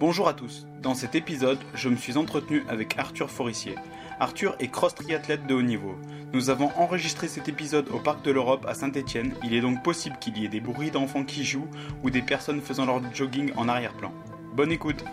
[0.00, 0.66] Bonjour à tous.
[0.80, 3.74] Dans cet épisode, je me suis entretenu avec Arthur Forissier.
[4.18, 5.94] Arthur est cross triathlète de haut niveau.
[6.32, 9.36] Nous avons enregistré cet épisode au Parc de l'Europe à Saint-Étienne.
[9.44, 11.68] Il est donc possible qu'il y ait des bruits d'enfants qui jouent
[12.02, 14.10] ou des personnes faisant leur jogging en arrière-plan.
[14.54, 15.04] Bonne écoute.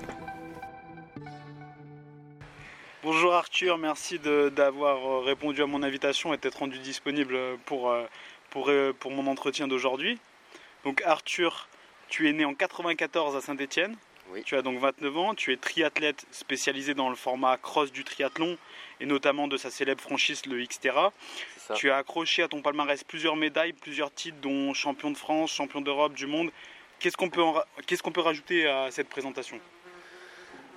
[3.04, 8.06] Bonjour Arthur, merci d'avoir répondu à mon invitation et d'être rendu disponible pour, euh,
[8.56, 10.18] euh, pour mon entretien d'aujourd'hui.
[10.86, 11.68] Donc Arthur,
[12.08, 13.98] tu es né en 94 à Saint-Étienne.
[14.34, 14.44] Oui.
[14.44, 18.58] Tu as donc 29 ans, tu es triathlète spécialisé dans le format cross du triathlon
[19.00, 21.14] et notamment de sa célèbre franchise le Xterra.
[21.76, 25.82] Tu as accroché à ton palmarès plusieurs médailles, plusieurs titres dont champion de France, champion
[25.82, 26.52] d'Europe, du monde.
[27.00, 29.60] Qu'est-ce qu'on peut, ra- peut rajouter à cette présentation?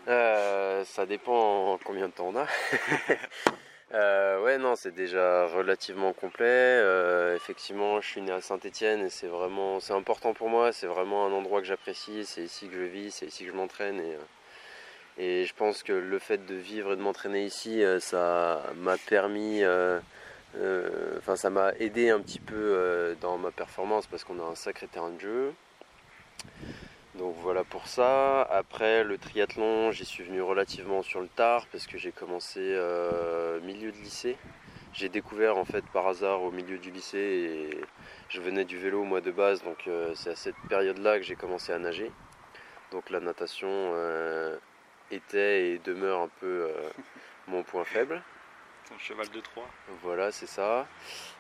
[0.09, 2.47] Euh, ça dépend en combien de temps on a.
[3.93, 6.45] Euh, ouais, non, c'est déjà relativement complet.
[6.47, 10.73] Euh, effectivement, je suis né à Saint-Étienne et c'est vraiment, c'est important pour moi.
[10.73, 12.25] C'est vraiment un endroit que j'apprécie.
[12.25, 14.19] C'est ici que je vis, c'est ici que je m'entraîne et, euh,
[15.19, 19.63] et je pense que le fait de vivre et de m'entraîner ici, ça m'a permis,
[21.19, 24.87] enfin, ça m'a aidé un petit peu dans ma performance parce qu'on a un sacré
[24.87, 25.53] terrain de jeu.
[27.17, 28.43] Donc voilà pour ça.
[28.43, 33.61] Après le triathlon, j'y suis venu relativement sur le tard parce que j'ai commencé euh,
[33.63, 34.37] milieu de lycée.
[34.93, 37.81] J'ai découvert en fait par hasard au milieu du lycée et
[38.29, 41.37] je venais du vélo moi de base donc euh, c'est à cette période-là que j'ai
[41.37, 42.11] commencé à nager.
[42.93, 44.57] Donc la natation euh,
[45.11, 46.71] était et demeure un peu
[47.49, 48.23] mon point faible.
[48.99, 49.69] Cheval de Troie.
[50.03, 50.87] Voilà, c'est ça.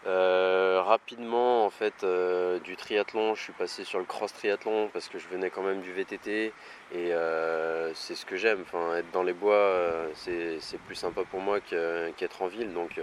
[0.06, 5.08] Euh, rapidement, en fait, euh, du triathlon, je suis passé sur le cross triathlon parce
[5.08, 6.52] que je venais quand même du VTT
[6.92, 8.62] et euh, c'est ce que j'aime.
[8.62, 12.72] Enfin, être dans les bois, c'est plus sympa pour moi qu'être en ville.
[12.72, 13.00] Donc,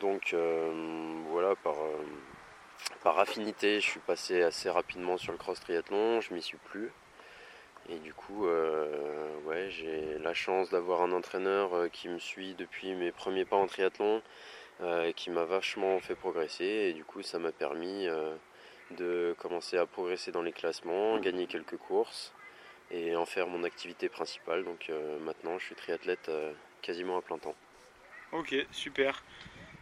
[0.00, 0.34] donc
[1.30, 1.76] voilà, par,
[3.02, 6.20] par affinité, je suis passé assez rapidement sur le cross triathlon.
[6.20, 6.90] Je m'y suis plus.
[7.90, 12.54] Et du coup, euh, ouais, j'ai la chance d'avoir un entraîneur euh, qui me suit
[12.54, 14.22] depuis mes premiers pas en triathlon,
[14.82, 16.64] euh, et qui m'a vachement fait progresser.
[16.64, 18.34] Et du coup, ça m'a permis euh,
[18.90, 22.34] de commencer à progresser dans les classements, gagner quelques courses
[22.90, 24.64] et en faire mon activité principale.
[24.64, 24.90] Donc
[25.20, 26.30] maintenant, je suis triathlète
[26.80, 27.54] quasiment à plein temps.
[28.32, 29.22] Ok, super.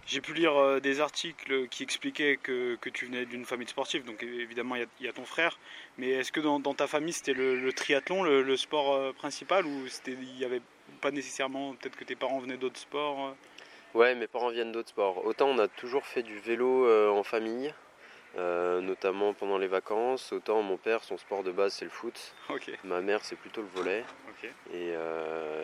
[0.06, 3.70] J'ai pu lire euh, des articles qui expliquaient que, que tu venais d'une famille de
[3.70, 5.58] sportifs, donc évidemment il y a- il y, a ton frère,
[5.98, 9.12] mais est-ce que dans, dans ta famille c'était le, le triathlon le, le sport euh,
[9.12, 10.62] principal ou il n'y avait
[11.00, 13.98] pas nécessairement, peut-être que tes parents venaient d'autres sports euh?
[13.98, 15.24] Ouais, mes parents viennent d'autres sports.
[15.26, 17.72] Autant on a toujours fait du vélo en famille,
[18.36, 20.32] notamment pendant les vacances.
[20.32, 22.34] Autant mon père, son sport de base c'est le foot.
[22.50, 24.04] Ok, Ma mère, c'est plutôt le volet.
[24.28, 24.50] ok.
[24.74, 24.88] Et,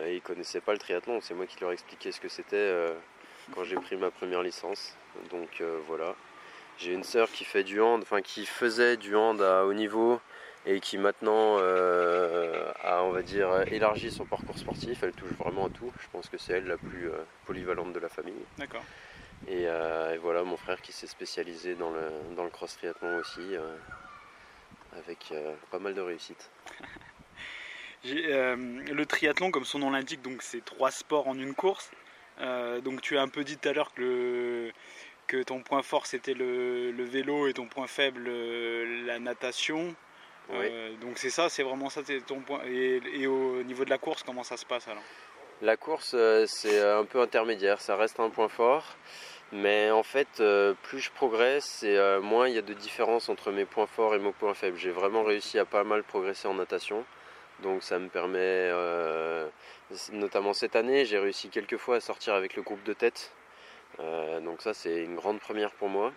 [0.07, 1.21] et ils connaissaient pas le triathlon.
[1.21, 2.71] C'est moi qui leur ai expliqué ce que c'était
[3.53, 4.95] quand j'ai pris ma première licence.
[5.31, 6.15] Donc euh, voilà.
[6.77, 10.19] J'ai une sœur qui fait du hand, enfin qui faisait du hand à haut niveau
[10.65, 15.03] et qui maintenant euh, a, on va dire, élargi son parcours sportif.
[15.03, 15.91] Elle touche vraiment à tout.
[15.99, 18.45] Je pense que c'est elle la plus euh, polyvalente de la famille.
[18.57, 18.83] D'accord.
[19.47, 23.17] Et, euh, et voilà, mon frère qui s'est spécialisé dans le, dans le cross triathlon
[23.17, 23.75] aussi, euh,
[24.97, 25.33] avec
[25.69, 26.49] pas mal de réussite.
[28.05, 31.89] Le triathlon, comme son nom l'indique, donc c'est trois sports en une course.
[32.41, 34.71] Euh, donc tu as un peu dit tout à l'heure que, le-
[35.27, 39.95] que ton point fort c'était le, le vélo et ton point faible euh, la natation.
[40.49, 40.65] Oui.
[40.69, 42.61] Euh, donc c'est ça, c'est vraiment ça ton point.
[42.65, 45.03] Et, et au niveau de la course, comment ça se passe alors?
[45.61, 46.15] La course,
[46.47, 48.97] c'est un peu intermédiaire, ça reste un point fort.
[49.53, 50.41] Mais en fait,
[50.81, 54.19] plus je progresse et moins il y a de différence entre mes points forts et
[54.19, 54.77] mes points faibles.
[54.77, 57.05] J'ai vraiment réussi à pas mal progresser en natation.
[57.61, 59.47] Donc ça me permet, euh,
[60.11, 63.31] notamment cette année, j'ai réussi quelques fois à sortir avec le groupe de tête.
[63.99, 66.13] Euh, donc ça, c'est une grande première pour moi.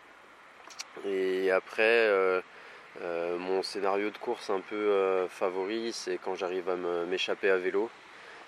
[1.05, 2.41] Et après, euh,
[3.03, 7.91] euh, mon scénario de course un peu favori, c'est quand j'arrive à m'échapper à vélo.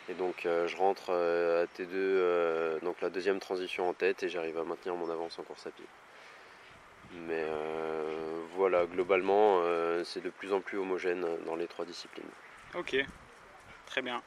[0.08, 4.58] Et donc je rentre à T2, euh, donc la deuxième transition en tête, et j'arrive
[4.58, 5.84] à maintenir mon avance en course à pied.
[7.26, 7.44] Mais
[8.56, 9.62] voilà, globalement,
[10.04, 12.28] c'est de plus en plus homogène dans les trois disciplines.
[12.74, 12.96] Ok,
[13.86, 14.22] très bien.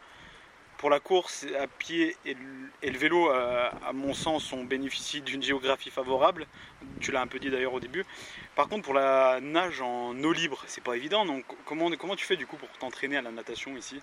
[0.82, 5.44] Pour la course à pied et le, vélo, euh, à mon sens, on bénéficie d'une
[5.44, 6.48] géographie favorable.
[7.00, 8.04] Tu l'as un peu dit d'ailleurs au début.
[8.56, 11.24] Par contre, pour la nage en eau libre, c'est pas évident.
[11.66, 14.02] Comment, tu fais du coup pour t'entraîner à la natation ici?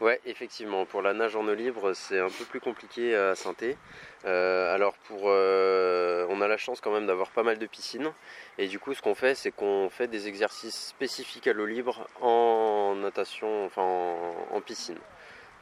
[0.00, 3.76] Ouais, effectivement, pour la nage en eau libre, c'est un peu plus compliqué à Sainté.
[4.24, 8.10] Euh, alors pour, euh, on a la chance quand même d'avoir pas mal de piscines,
[8.56, 12.08] et du coup, ce qu'on fait, c'est qu'on fait des exercices spécifiques à l'eau libre
[12.22, 14.98] en natation, enfin en, en piscine.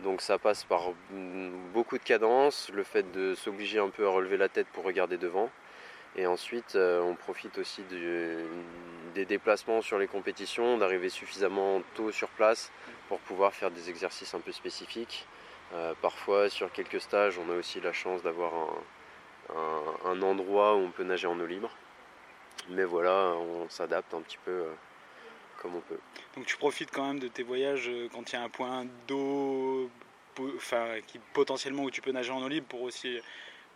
[0.02, 0.90] Donc ça passe par
[1.72, 5.16] beaucoup de cadences, le fait de s'obliger un peu à relever la tête pour regarder
[5.16, 5.50] devant.
[6.16, 7.82] Et ensuite, euh, on profite aussi
[9.14, 12.70] des déplacements sur les compétitions, d'arriver suffisamment tôt sur place
[13.08, 15.26] pour pouvoir faire des exercices un peu spécifiques.
[16.02, 18.52] parfois, sur quelques stages, on a aussi la chance d'avoir
[20.04, 21.70] un, endroit où on peut nager en eau libre.
[22.70, 24.66] Mais voilà, on s'adapte un petit peu
[25.62, 25.98] comme on peut.
[26.36, 29.88] Donc tu profites quand même de tes voyages quand il y a un point d'eau
[30.56, 33.18] enfin, qui, potentiellement où tu peux nager en eau libre pour aussi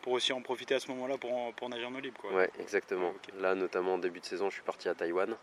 [0.03, 2.21] pour aussi en profiter à ce moment-là pour, pour nager en eau libre.
[2.21, 2.33] Quoi.
[2.33, 3.13] Ouais, exactement.
[3.41, 5.37] Là, notamment en début de saison, je suis parti à Taïwan.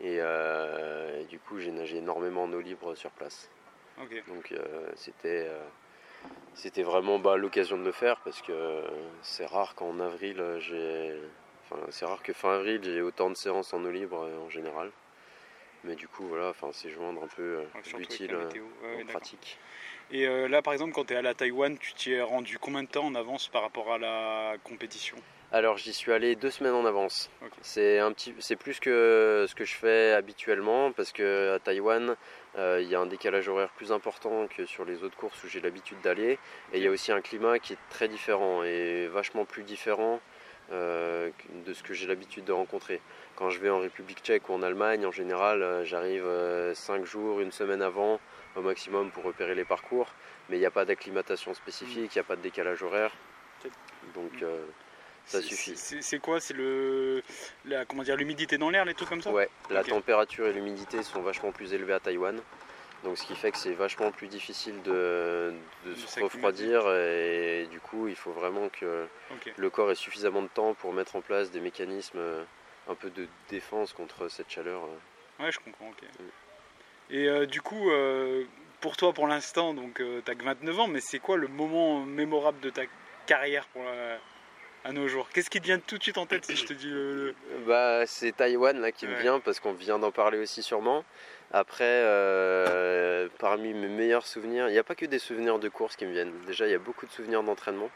[0.00, 3.50] Et, euh, du coup, j'ai nagé énormément en eau libre sur place.
[4.28, 5.60] Donc, euh, c'était, euh,
[6.54, 8.82] c'était vraiment bah, l'occasion de le faire parce que
[9.22, 11.20] c'est rare qu'en avril, j'ai.
[11.64, 14.90] Enfin, c'est rare que fin avril, j'ai autant de séances en eau libre en général.
[15.84, 17.62] Mais du coup, voilà, enfin, c'est joindre un peu
[17.96, 19.58] l'utile en pratique.
[20.10, 22.58] Et euh, là, par exemple, quand tu es à la Taïwan, tu t'y es rendu
[22.58, 25.16] combien de temps en avance par rapport à la compétition?
[25.50, 27.30] Alors, j'y suis allé deux semaines en avance.
[27.62, 32.16] C'est un petit, c'est plus que ce que je fais habituellement parce que à Taïwan,
[32.58, 35.48] euh, il y a un décalage horaire plus important que sur les autres courses où
[35.48, 36.38] j'ai l'habitude d'aller.
[36.72, 40.20] Et il y a aussi un climat qui est très différent et vachement plus différent
[40.72, 41.30] euh,
[41.66, 43.00] de ce que j'ai l'habitude de rencontrer.
[43.36, 46.24] Quand je vais en République tchèque ou en Allemagne, en général, j'arrive
[46.74, 48.20] cinq jours, une semaine avant
[48.56, 50.08] au maximum pour repérer les parcours,
[50.48, 53.12] mais il n'y a pas d'acclimatation spécifique, il n'y a pas de décalage horaire.
[54.14, 54.64] Donc euh,
[55.26, 55.76] ça suffit.
[55.76, 56.40] C'est quoi?
[56.40, 57.22] C'est le
[57.64, 59.30] la, comment dire l'humidité dans l'air, les trucs comme ça?
[59.30, 62.40] Ouais, la température et l'humidité sont vachement plus élevées à Taïwan.
[63.04, 65.54] Donc ce qui fait que c'est vachement plus difficile de,
[65.94, 69.06] se refroidir et du coup il faut vraiment que
[69.56, 72.44] le corps ait suffisamment de temps pour mettre en place des mécanismes euh,
[72.88, 74.82] un peu de défense contre cette chaleur.
[74.84, 75.44] Euh.
[75.44, 76.02] Ouais je comprends, ok.
[76.18, 76.24] Mm.
[77.10, 78.44] Et euh, du coup, euh,
[78.80, 82.04] pour toi pour l'instant, donc euh, t'as que 29 ans, mais c'est quoi le moment
[82.04, 82.82] mémorable de ta
[83.26, 83.82] carrière pour
[84.84, 85.28] à nos jours?
[85.32, 87.34] Qu'est-ce qui te vient tout de suite en tête si je te dis le...
[87.66, 91.04] Bah c'est Taïwan là qui me vient parce qu'on vient d'en parler aussi sûrement.
[91.50, 92.04] Après,
[93.38, 96.12] parmi mes meilleurs souvenirs, il n'y a pas que des souvenirs de course qui me
[96.12, 96.32] viennent.
[96.46, 97.90] Déjà, il y a beaucoup de souvenirs d'entraînement.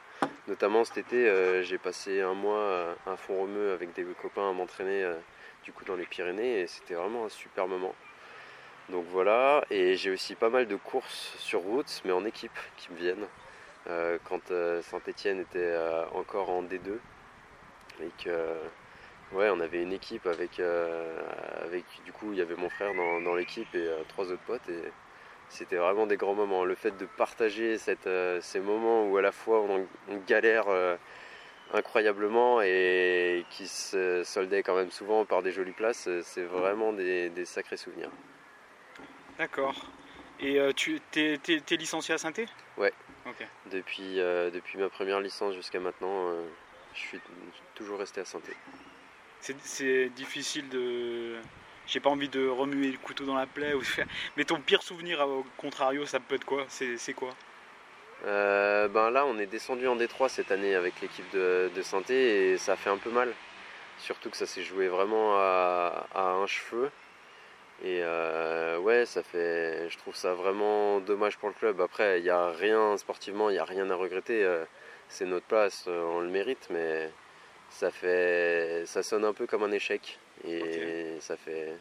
[0.48, 5.06] Notamment cet été, j'ai passé un mois à Font-Romeu avec des copains à m'entraîner
[5.64, 7.94] du coup dans les Pyrénées et c'était vraiment un super moment.
[8.88, 12.90] Donc voilà, et j'ai aussi pas mal de courses sur route, mais en équipe qui
[12.92, 13.26] me viennent.
[13.88, 16.98] Euh, quand euh, Saint-Etienne était euh, encore en D2
[18.00, 18.54] et que
[19.34, 23.34] ouais, on avait une équipe avec, avec du coup il y avait mon frère dans,
[23.34, 24.92] l'équipe et trois autres potes et
[25.48, 26.64] c'était vraiment des grands moments.
[26.64, 28.08] Le fait de partager cette,
[28.40, 29.86] ces moments où à la fois on,
[30.26, 30.66] galère
[31.72, 37.44] incroyablement et qui se soldaient quand même souvent par des jolies places, c'est vraiment des
[37.44, 38.10] sacrés souvenirs.
[39.38, 39.74] D'accord.
[40.42, 42.32] Et euh, tu es, licencié à saint
[42.76, 42.92] Ouais.
[43.70, 46.44] Depuis, euh, depuis ma première licence jusqu'à maintenant, euh,
[46.94, 47.20] je suis
[47.74, 48.40] toujours resté à saint
[49.42, 51.36] C'est difficile de.
[51.86, 53.74] J'ai pas envie de remuer le couteau dans la plaie.
[53.74, 53.82] Ou.
[54.36, 56.64] Mais ton pire souvenir, au contrario, ça peut être quoi?
[56.68, 57.30] C'est quoi?
[58.24, 62.76] Ben là, on est descendu en Détroit cette année avec l'équipe de, de et ça
[62.76, 63.32] fait un peu mal.
[63.98, 66.90] Surtout que ça s'est joué vraiment à, un cheveu.
[67.84, 71.80] Et euh, ouais, ça fait, je trouve ça vraiment dommage pour le club.
[71.80, 74.44] Après, il n'y a rien sportivement, il n'y a rien à regretter.
[74.44, 74.64] Euh,
[75.08, 77.10] c'est notre place, euh, on le mérite, mais
[77.72, 80.18] ça fait, ça sonne un peu comme un échec.
[80.44, 81.74] Et ça fait,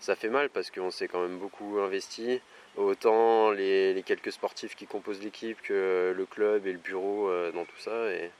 [0.00, 2.40] ça fait mal parce qu'on s'est quand même beaucoup investi.
[2.76, 7.64] Autant les, les quelques sportifs qui composent l'équipe que le club et le bureau dans
[7.64, 8.10] tout ça.
[8.12, 8.30] Et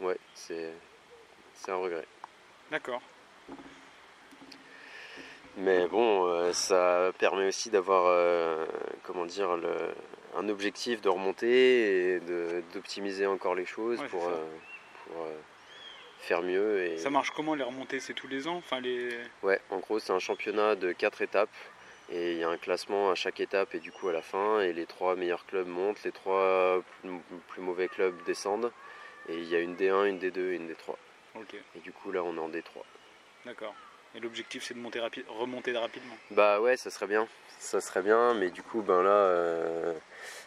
[0.00, 0.70] ouais, c'est,
[1.54, 2.06] c'est un regret.
[2.70, 3.02] D'accord.
[5.58, 8.64] Mais bon, euh, ça permet aussi d'avoir, euh,
[9.02, 9.50] comment dire,
[10.34, 12.20] un objectif de remonter et
[12.72, 15.36] d'optimiser encore les choses pour, euh,
[16.22, 16.84] faire mieux.
[16.84, 16.98] Et...
[16.98, 18.00] Ça marche comment les remontées?
[18.00, 18.56] C'est tous les ans?
[18.56, 19.10] Enfin, les...
[19.42, 21.50] Ouais, en gros, c'est un championnat de quatre étapes.
[22.10, 24.60] Et il y a un classement à chaque étape et du coup à la fin.
[24.60, 26.82] Et les trois meilleurs clubs montent, les trois
[27.48, 28.70] plus, mauvais clubs descendent.
[29.28, 30.94] Et il y a une D1, une D2 et une D3.
[31.76, 32.82] Et du coup là on est en D3.
[33.46, 33.74] D'accord.
[34.14, 36.14] Et l'objectif c'est de monter remonter rapidement.
[36.30, 37.26] Bah ouais, ça serait bien.
[37.58, 39.94] Ça serait bien, mais du coup, ben là, euh,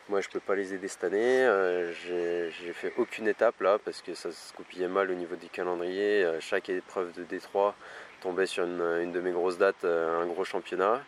[0.09, 1.43] moi je peux pas les aider cette année.
[1.45, 5.47] Euh, j'ai fait aucune étape là parce que ça se coupillait mal au niveau du
[5.47, 6.23] calendrier.
[6.23, 7.73] Euh, chaque épreuve de D3
[8.21, 11.03] tombait sur une, de mes grosses dates, un gros championnat.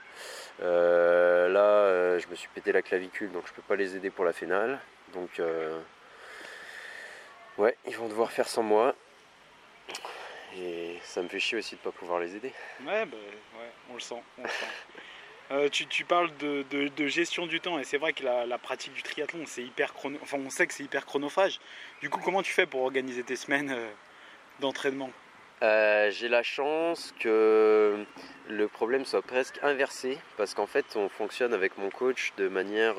[0.61, 4.33] là, je me suis pété la clavicule donc je peux pas les aider pour la
[4.33, 4.79] finale.
[5.13, 5.41] Donc,
[7.57, 8.95] ouais, ils vont devoir faire sans moi.
[10.55, 12.51] Et ça me fait chier aussi de ne pas pouvoir les aider.
[12.85, 13.17] Ouais, bah,
[13.59, 14.21] ouais on le sent.
[15.49, 19.45] Euh, tu, parles de, gestion du temps et c'est vrai que la, pratique du triathlon,
[19.45, 20.19] c'est hyper chrono...
[20.33, 21.61] on sait que c'est hyper chronophage.
[22.01, 23.89] Du coup, comment tu fais pour organiser tes semaines euh,
[24.59, 25.09] d'entraînement?
[25.61, 28.05] J'ai la chance que
[28.49, 32.95] le problème soit presque inversé parce qu'en fait on fonctionne avec mon coach de manière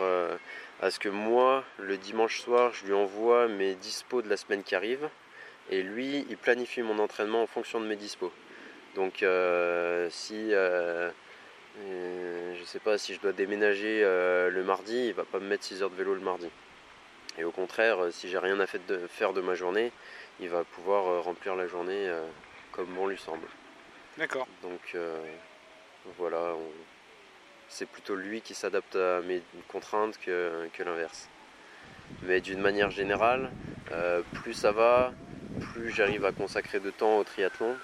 [0.81, 4.65] à ce que moi le dimanche soir je lui envoie mes dispos de la semaine
[4.65, 5.09] qui arrive
[5.71, 8.33] et lui il planifie mon entraînement en fonction de mes dispos.
[8.95, 9.19] Donc
[10.11, 11.11] si je
[12.65, 15.91] sais pas si je dois déménager le mardi, il va pas me mettre 6 heures
[15.91, 16.49] de vélo le mardi.
[17.39, 19.93] Et au contraire, si j'ai rien à faire de ma journée,
[20.41, 22.11] il va pouvoir remplir la journée
[22.73, 23.47] comme bon lui semble.
[24.19, 24.49] D'accord.
[24.63, 25.17] Donc euh,
[26.17, 26.55] voilà,
[27.69, 31.29] c'est plutôt lui qui s'adapte à mes contraintes que, l'inverse.
[32.23, 33.51] Mais d'une manière générale,
[33.93, 35.13] euh, plus ça va,
[35.73, 37.77] plus j'arrive à consacrer de temps au triathlon.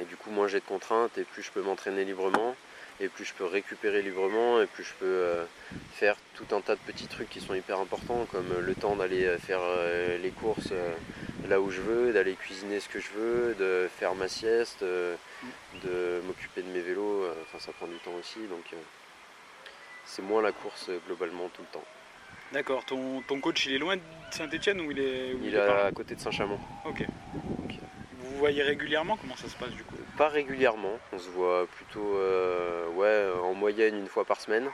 [0.00, 2.56] Et du coup, moins j'ai de contraintes et plus je peux m'entraîner librement
[3.00, 5.44] et plus je peux récupérer librement et plus je peux euh,
[5.94, 9.36] faire tout un tas de petits trucs qui sont hyper importants comme le temps d'aller
[9.38, 9.60] faire
[10.22, 10.72] les courses
[11.50, 15.16] là où je veux, d'aller cuisiner ce que je veux, de faire ma sieste, euh,
[15.82, 17.24] de m'occuper de mes vélos.
[17.24, 18.76] Euh, enfin, ça prend du temps aussi, donc euh,
[20.06, 21.84] c'est moins la course globalement tout le temps.
[22.52, 22.84] D'accord.
[22.84, 26.14] Ton, ton coach, il est loin de Saint-Etienne ou il est Il, est à côté
[26.14, 26.58] de Saint-Chamond.
[26.84, 27.04] Ok.
[28.18, 29.96] Vous voyez régulièrement Comment ça se passe du coup?
[30.16, 30.98] Pas régulièrement.
[31.12, 32.16] On se voit plutôt,
[32.96, 34.68] ouais, en moyenne une fois par semaine.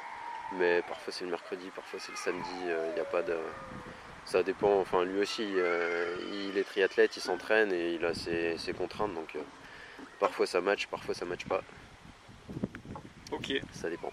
[0.58, 2.54] Mais parfois c'est le mercredi, parfois c'est le samedi.
[2.62, 3.34] Il n'y a pas de
[4.26, 6.16] ça dépend, enfin lui aussi, euh,
[6.50, 9.40] il est triathlète, il s'entraîne et il a ses, contraintes, donc euh,
[10.18, 11.62] parfois ça match, parfois ça match pas.
[13.30, 13.52] Ok.
[13.72, 14.12] Ça dépend.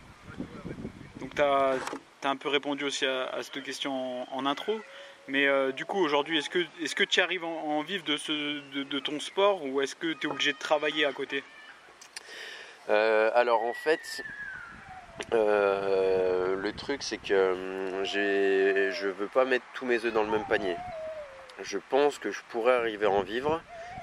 [1.24, 1.77] Donc tu as,
[2.25, 4.82] un peu répondu aussi à, cette question en, intro,
[5.30, 8.18] mais euh, du coup aujourd'hui, est-ce que, est que tu arrives en, en vivre de,
[8.18, 11.42] ce, de, ton sport ou est-ce que tu es obligé de travailler à côté?
[12.89, 14.22] Alors en fait,
[15.34, 20.30] euh, le truc, c'est que hum, je veux pas mettre tous mes œufs dans le
[20.30, 20.75] même panier.
[21.62, 23.62] Je pense que je pourrais arriver à en vivre,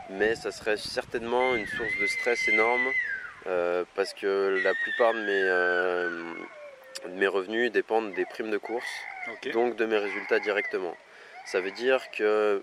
[0.08, 2.88] mais ça serait certainement une source de stress énorme
[3.46, 6.34] euh, parce que la plupart de mes, euh,
[7.08, 8.90] mes revenus dépendent des primes de course,
[9.52, 10.96] donc de mes résultats directement.
[11.46, 12.62] Ça veut dire que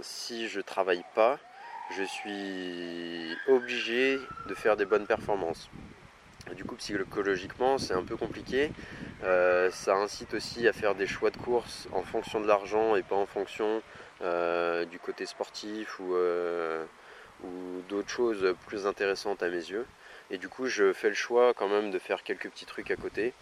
[0.00, 1.38] si je travaille pas,
[1.90, 5.70] je suis obligé de faire des bonnes performances.
[6.54, 8.70] Du coup, psychologiquement, c'est un peu compliqué.
[9.24, 13.02] Euh, ça incite aussi à faire des choix de course en fonction de l'argent et
[13.02, 13.82] pas en fonction
[14.22, 16.84] euh, du côté sportif euh,
[17.42, 19.86] ou, d'autres choses plus intéressantes à mes yeux.
[20.30, 22.96] Et du coup, je fais le choix quand même de faire quelques petits trucs à
[22.96, 23.32] côté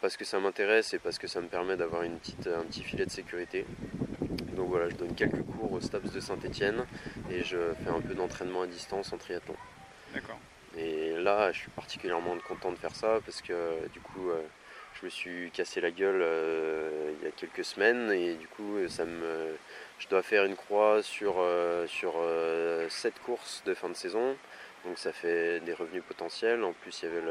[0.00, 3.10] parce que ça m'intéresse et parce que ça me permet d'avoir un petit filet de
[3.10, 3.64] sécurité.
[4.58, 6.84] Donc voilà, je donne quelques cours au STAPS de Saint-Etienne
[7.30, 9.54] et je fais un peu d'entraînement à distance en triathlon.
[10.12, 10.38] D'accord.
[10.76, 14.42] Et là, je suis particulièrement content de faire ça parce que du coup, euh,
[14.94, 18.76] je me suis cassé la gueule euh, il y a quelques semaines et du coup,
[18.88, 19.56] ça me,
[19.98, 22.14] je dois faire une croix sur, euh, sur
[22.88, 24.36] 7 courses de fin de saison.
[24.88, 26.64] Donc ça fait des revenus potentiels.
[26.64, 27.22] En plus, il y avait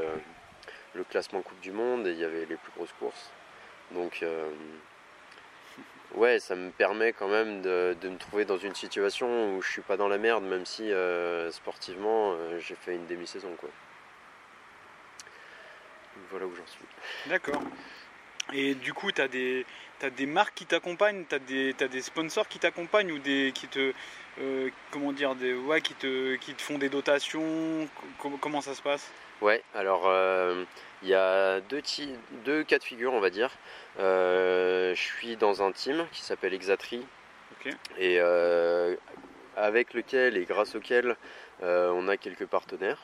[0.96, 3.32] le, classement Coupe du Monde et il y avait les plus grosses courses.
[3.92, 4.24] Donc
[6.16, 9.82] ouais, ça me permet quand même de, me trouver dans une situation où je suis
[9.82, 13.56] pas dans la merde, même si euh, sportivement euh, j'ai fait une demi-saison.
[16.30, 16.86] Voilà où j'en suis.
[17.28, 17.62] D'accord.
[18.54, 19.66] Et du coup, tu as des,
[20.16, 23.94] des marques qui t'accompagnent, tu as, as, des sponsors qui t'accompagnent ou des qui te
[24.40, 27.88] euh, comment dire des ouais, qui te qui te font des dotations
[28.40, 29.12] comment ça se passe?
[29.42, 30.64] Ouais, alors euh,
[31.02, 31.82] il y a deux,
[32.46, 33.52] deux cas de figure, on va dire.
[34.00, 37.06] Euh, je suis dans un team qui s'appelle Exatri.
[38.00, 38.20] Et
[39.58, 41.18] avec lequel et grâce auquel
[41.62, 43.02] on a quelques partenaires.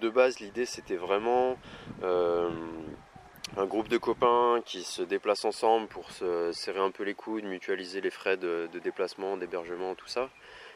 [0.00, 1.58] De base, l'idée c'était vraiment
[3.56, 7.44] un groupe de copains qui se déplacent ensemble pour se serrer un peu les coudes,
[7.44, 10.30] mutualiser les frais de déplacement, d'hébergement, tout ça.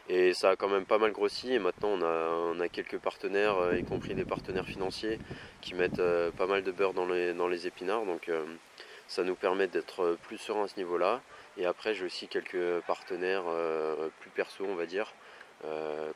[0.08, 2.98] Et ça a quand même pas mal grossi et maintenant on a, on a quelques
[2.98, 5.18] partenaires, euh, y compris des partenaires financiers,
[5.62, 8.04] qui mettent euh, pas mal de beurre dans les, dans les épinards.
[8.04, 8.44] Donc euh,
[9.08, 11.22] ça nous permet d'être plus serein à ce niveau-là.
[11.56, 13.44] Et après j'ai aussi quelques partenaires
[14.20, 15.12] plus perso on va dire.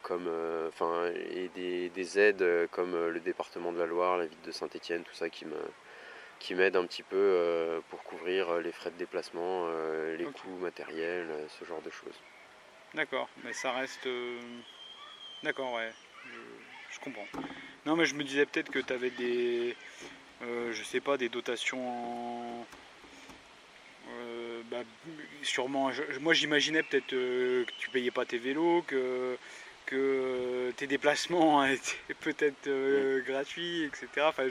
[0.02, 0.28] comme
[0.68, 5.14] enfin et des, aides comme le département de la Loire, la ville de Saint-Étienne, tout
[5.14, 5.56] ça qui me
[6.40, 9.68] qui m'aident un petit peu pour couvrir les frais de déplacement,
[10.18, 11.28] les coûts matériels,
[11.60, 12.18] ce genre de choses.
[12.94, 14.06] D'accord, mais ça reste.
[14.06, 14.40] Euh,
[15.42, 15.92] d'accord, ouais.
[16.92, 16.98] Je...
[17.00, 17.26] comprends.
[17.86, 19.76] Non, mais je me disais peut-être que tu avais des.
[20.42, 22.66] Euh, je sais pas, des dotations
[24.08, 24.82] euh, bah,
[25.42, 25.92] sûrement.
[26.20, 29.36] Moi, j'imaginais peut-être que tu payais pas tes vélos, que
[29.86, 33.22] que tes déplacements étaient peut-être mm.
[33.22, 34.26] gratuits, etc.
[34.28, 34.44] Enfin,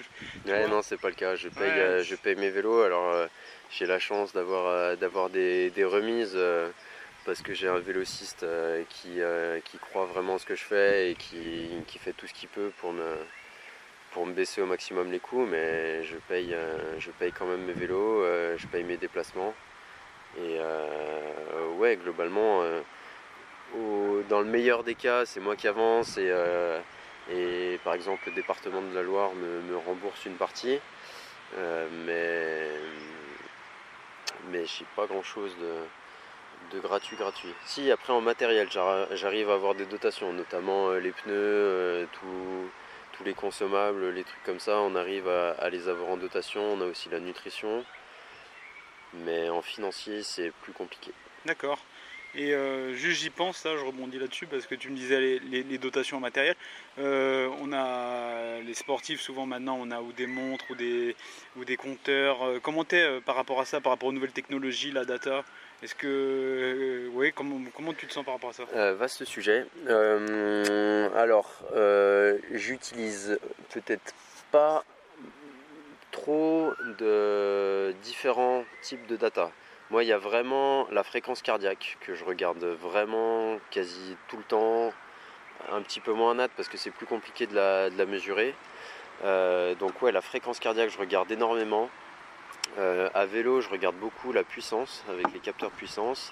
[0.48, 1.36] ouais, non, c'est pas le cas.
[1.36, 2.82] Je paye, je paye mes vélos.
[2.82, 3.28] Alors,
[3.72, 6.38] j'ai la chance d'avoir d'avoir des, des, remises
[7.26, 8.46] parce que j'ai un vélociste
[8.90, 9.20] qui,
[9.66, 12.72] qui croit vraiment ce que je fais et qui, qui fait tout ce qu'il peut
[12.80, 13.16] pour me,
[14.12, 16.56] pour me baisser au maximum les coûts, mais je paye,
[16.98, 18.24] je paye quand même mes vélos,
[18.58, 19.54] je paye mes déplacements.
[20.38, 20.60] Et
[21.78, 22.64] ouais, globalement,
[24.30, 26.34] dans le meilleur des cas, c'est moi qui avance et,
[27.32, 30.80] et, par exemple le département de la Loire me, rembourse une partie.
[32.06, 32.68] mais
[34.52, 35.56] mais je sais pas grand chose
[36.72, 37.54] de, gratuit gratuit.
[37.66, 44.10] Si après en matériel j'arrive à avoir des dotations, notamment les pneus, tous les consommables,
[44.12, 47.20] les trucs comme ça, on arrive à, les avoir en dotation, on a aussi la
[47.20, 47.84] nutrition.
[49.14, 51.12] Mais en financier c'est plus compliqué.
[51.46, 51.80] D'accord.
[52.36, 55.78] Et euh, juste j'y pense, ça, je rebondis là-dessus parce que tu me disais les,
[55.78, 56.56] dotations en matériel.
[57.00, 61.16] Euh, on a les sportifs, souvent maintenant, on a ou des montres ou des,
[61.58, 62.44] ou des compteurs.
[62.44, 65.44] Euh, comment t'es par rapport à ça, par rapport aux nouvelles technologies, la data?
[65.82, 67.10] Est-ce que.
[67.14, 68.94] oui, comment, comment tu te sens par rapport à ça?
[68.94, 69.66] Vaste sujet.
[69.88, 71.64] alors,
[72.52, 73.40] j'utilise
[73.74, 74.14] peut-être
[74.52, 74.84] pas
[76.12, 79.52] trop de différents types de data.
[79.92, 84.44] Moi, il y a vraiment la fréquence cardiaque que je regarde vraiment quasi tout le
[84.44, 84.94] temps,
[85.72, 88.54] un petit peu moins nat parce que c'est plus compliqué de la, mesurer.
[89.24, 91.90] Euh, donc ouais, la fréquence cardiaque, je regarde énormément.
[92.78, 96.32] Euh, à vélo, je regarde beaucoup la puissance avec les capteurs puissance.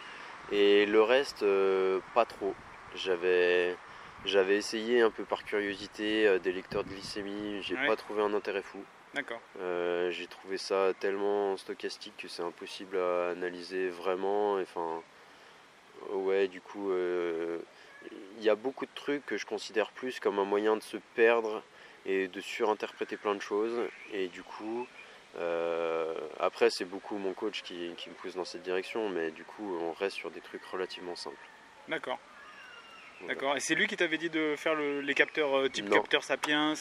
[0.52, 2.54] Et le reste, euh, pas trop.
[2.94, 3.76] J'avais,
[4.24, 8.62] j'avais essayé un peu par curiosité des lecteurs de glycémie, j'ai pas trouvé un intérêt
[8.62, 8.84] fou.
[9.18, 9.42] D'accord.
[9.60, 14.60] Euh, j'ai trouvé ça tellement stochastique que c'est impossible à analyser vraiment.
[14.60, 15.02] Enfin,
[16.12, 17.58] ouais, du coup, euh,
[18.38, 20.98] il y a beaucoup de trucs que je considère plus comme un moyen de se
[21.16, 21.64] perdre
[22.06, 23.90] et de surinterpréter plein de choses.
[24.14, 24.86] Et du coup,
[25.40, 29.44] euh, après, c'est beaucoup mon coach qui, qui, me pousse dans cette direction, mais du
[29.44, 31.50] coup, on reste sur des trucs relativement simples.
[31.88, 32.20] D'accord.
[33.26, 33.56] D'accord.
[33.58, 36.74] Et c'est lui qui t'avait dit de faire les capteurs euh, type capteur Sapiens,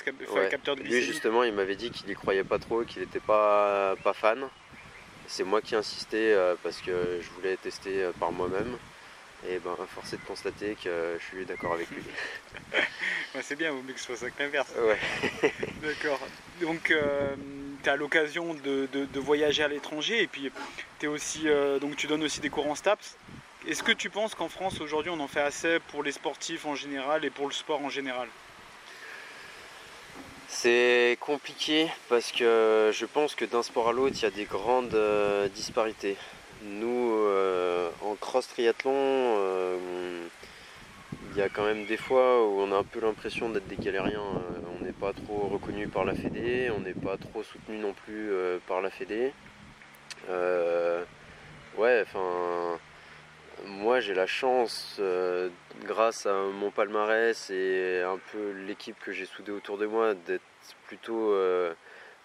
[0.50, 3.94] capteur de Lui justement, il m'avait dit qu'il y croyait pas trop, qu'il n'était pas,
[4.02, 4.46] pas fan.
[5.28, 8.76] C'est moi qui insistais euh, parce que je voulais tester euh, par moi-même.
[9.48, 12.02] Et ben, force est de constater que je suis d'accord avec lui.
[13.42, 14.72] c'est bien, vaut mieux que ce soit ça que l'inverse.
[14.76, 15.52] Ouais.
[15.82, 16.18] D'accord.
[16.60, 16.92] Donc,
[17.82, 20.50] tu as l'occasion de, voyager à l'étranger et puis
[21.02, 21.46] es aussi,
[21.80, 23.16] donc tu donnes aussi des cours en STAPS.
[23.68, 26.76] Est-ce que tu penses qu'en France aujourd'hui on en fait assez pour les sportifs en
[26.76, 28.28] général et pour le sport en général?
[30.46, 34.44] C'est compliqué parce que je pense que d'un sport à l'autre il y a des
[34.44, 36.16] grandes euh, disparités.
[36.62, 40.28] Nous euh, en cross triathlon euh,
[41.32, 43.76] il y a quand même des fois où on a un peu l'impression d'être des
[43.76, 44.22] galériens.
[44.78, 48.30] On n'est pas trop reconnu par la Fédé, on n'est pas trop soutenu non plus
[48.68, 49.32] par la Fédé.
[51.76, 52.78] ouais, enfin
[53.64, 55.48] moi j'ai la chance, euh,
[55.84, 60.42] grâce à mon palmarès et un peu l'équipe que j'ai soudée autour de moi, d'être
[60.86, 61.72] plutôt euh,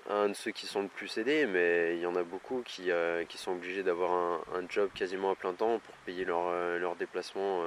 [0.09, 2.91] un de ceux qui sont le plus aidés, mais il y en a beaucoup qui,
[2.91, 7.63] euh, sont obligés d'avoir un, job quasiment à plein temps pour payer leur, leur déplacement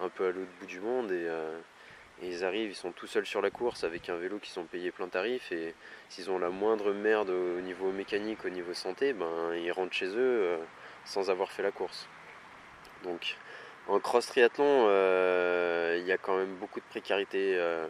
[0.00, 1.10] un peu à l'autre bout du monde.
[1.12, 1.26] Et,
[2.22, 4.90] ils arrivent, ils sont tout seuls sur la course avec un vélo qui sont payés
[4.90, 5.74] plein tarif et
[6.10, 10.08] s'ils ont la moindre merde au niveau mécanique, au niveau santé, ben, ils rentrent chez
[10.14, 10.58] eux
[11.06, 12.06] sans avoir fait la course.
[13.04, 13.36] Donc
[13.88, 17.88] en cross triathlon, euh, il y a quand même beaucoup de précarité, euh,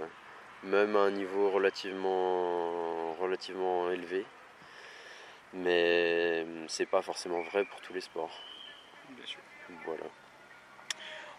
[0.65, 4.25] même à un niveau relativement, relativement élevé.
[5.53, 8.41] Mais c'est pas forcément vrai pour tous les sports.
[9.11, 9.41] Bien sûr.
[9.85, 10.05] Voilà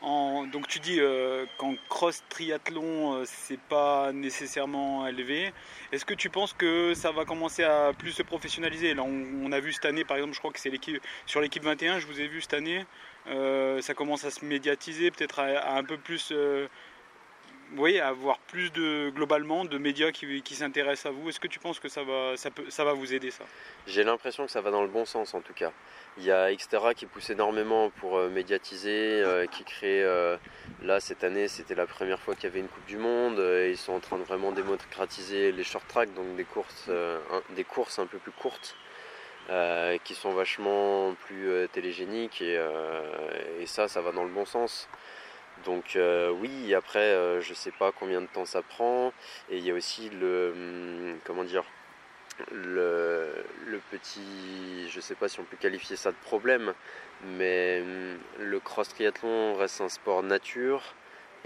[0.01, 5.53] donc tu dis euh, qu'en cross triathlon euh, c'est pas nécessairement élevé.
[5.91, 8.93] Est-ce que tu penses que ça va commencer à plus se professionnaliser?
[8.95, 11.63] Là on, a vu cette année par exemple, je crois que c'est l'équipe sur l'équipe
[11.63, 12.83] 21, je vous ai vu cette année, euh,
[13.25, 16.33] ça commence à se médiatiser, peut-être à, un peu plus
[17.77, 21.29] oui, avoir plus de globalement de médias qui, s'intéressent à vous.
[21.29, 23.45] Est-ce que tu penses que ça va, ça, peut, ça va vous aider ça?
[23.87, 25.71] J'ai l'impression que ça va dans le bon sens en tout cas.
[26.17, 30.35] Il y a Xterra qui pousse énormément pour euh, médiatiser, euh, qui crée euh,
[30.83, 33.39] là cette année c'était la première fois qu'il y avait une Coupe du Monde.
[33.39, 36.89] ils sont en train de vraiment démocratiser les short tracks, donc des courses,
[37.55, 38.75] des courses un peu plus courtes.
[40.03, 42.59] Qui sont vachement plus télégéniques et,
[43.59, 44.87] et ça ça va dans le bon sens
[45.65, 49.13] donc euh, oui, après, euh, je sais pas combien de temps ça prend.
[49.49, 51.63] Et il y a aussi le, hum, comment dire,
[52.51, 53.43] le,
[53.91, 56.73] petit, je sais pas si on peut qualifier ça de problème,
[57.25, 60.95] mais hum, le cross triathlon reste un sport nature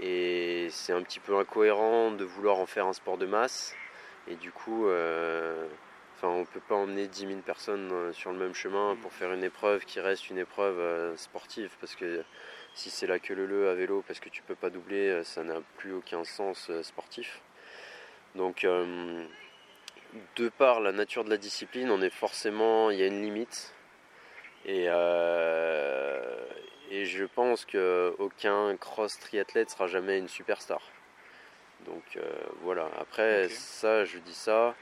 [0.00, 3.74] et c'est un petit peu incohérent de vouloir en faire un sport de masse.
[4.28, 5.66] Et du coup, euh,
[6.16, 9.32] enfin, on ne peut pas emmener 10 000 personnes sur le même chemin pour faire
[9.32, 12.24] une épreuve qui reste une épreuve sportive parce que
[12.74, 15.60] Si c'est la queue le à vélo parce que tu peux pas doubler, ça n'a
[15.78, 17.40] plus aucun sens sportif.
[18.34, 18.66] Donc
[20.36, 23.74] de par la nature de la discipline, on est forcément, il y a une limite.
[24.66, 24.88] Et,
[26.90, 30.80] et je pense qu'aucun cross triathlète sera jamais une superstar.
[31.84, 32.22] Donc euh,
[32.62, 34.74] voilà, après ça, je dis ça,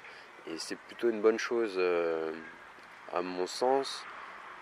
[0.47, 2.33] et c'est plutôt une bonne chose euh,
[3.13, 4.05] à mon sens,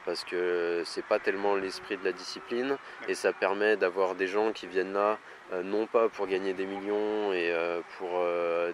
[0.05, 2.77] parce que c'est pas tellement l'esprit de la discipline,
[3.09, 5.19] et ça permet d'avoir des gens qui viennent là,
[5.53, 7.55] euh, non pas pour gagner des millions et
[7.99, 8.21] pour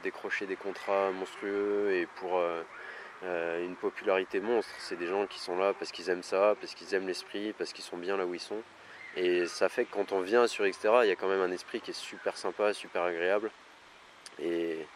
[0.03, 2.41] décrocher des contrats monstrueux et pour
[3.23, 6.95] une popularité monstre, c'est des gens qui sont là parce qu'ils aiment ça, parce qu'ils
[6.95, 8.63] aiment l'esprit, parce qu'ils sont bien là où ils sont.
[9.17, 11.51] Et ça fait que quand on vient sur Xterra, il y a quand même un
[11.51, 13.51] esprit qui est super sympa, super agréable.
[14.41, 14.87] Et,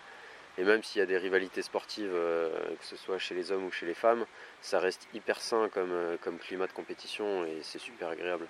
[0.59, 3.73] même s'il y a des rivalités sportives, euh, que ce soit chez les hommes ou
[3.73, 4.27] chez les femmes,
[4.61, 8.47] ça reste hyper sain comme, euh, comme climat de compétition et c'est super agréable.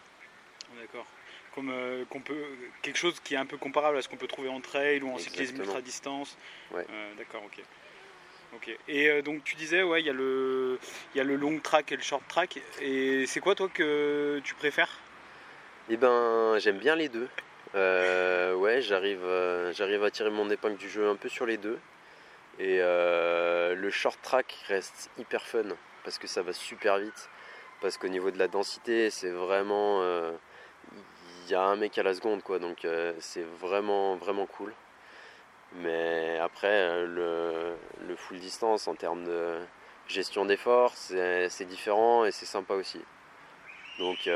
[0.80, 1.06] D'accord.
[1.54, 2.44] Comme euh, peut,
[2.80, 5.12] quelque chose qui est un peu comparable à ce qu'on peut trouver en trail ou
[5.12, 6.36] en cyclisme ultra distance.
[6.72, 6.86] Ouais.
[7.16, 7.62] D'accord, ok.
[8.54, 8.76] Ok.
[8.88, 10.78] Et donc tu disais, ouais, il y, a le,
[11.14, 12.60] y a le long track et le short track.
[12.80, 14.98] Et c'est quoi toi que tu préfères?
[15.88, 17.28] Eh ben, j'aime bien les deux.
[17.74, 19.24] Ouais, j'arrive,
[19.72, 21.78] j'arrive à tirer mon épingle du jeu un peu sur les deux.
[22.58, 25.64] Et euh, le short track reste hyper fun
[26.04, 27.28] parce que ça va super vite.
[27.80, 30.02] Parce qu'au niveau de la densité, c'est vraiment.
[31.44, 32.58] Il y a un mec à la seconde, quoi.
[32.60, 32.86] Donc
[33.18, 34.72] c'est vraiment, vraiment cool.
[35.76, 37.74] Mais après, le,
[38.06, 39.58] le full distance en termes de
[40.06, 43.00] gestion d'effort, c'est différent et c'est sympa aussi.
[43.98, 44.28] Donc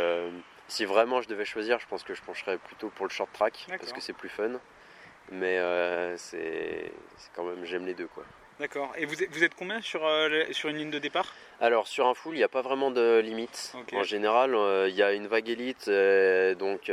[0.68, 3.66] si vraiment je devais choisir, je pense que je pencherais plutôt pour le short track
[3.68, 4.59] parce que c'est plus fun.
[5.33, 6.93] Mais euh, c'est
[7.35, 8.25] quand même, j'aime les deux quoi.
[8.59, 8.93] D'accord.
[8.97, 11.35] Et vous êtes, vous êtes combien sur, euh, sur une ligne de départ?
[11.61, 13.75] Alors sur un full, il n'y a pas vraiment de limite.
[13.93, 15.91] En général, euh, il y a une vague élite.
[16.59, 16.91] donc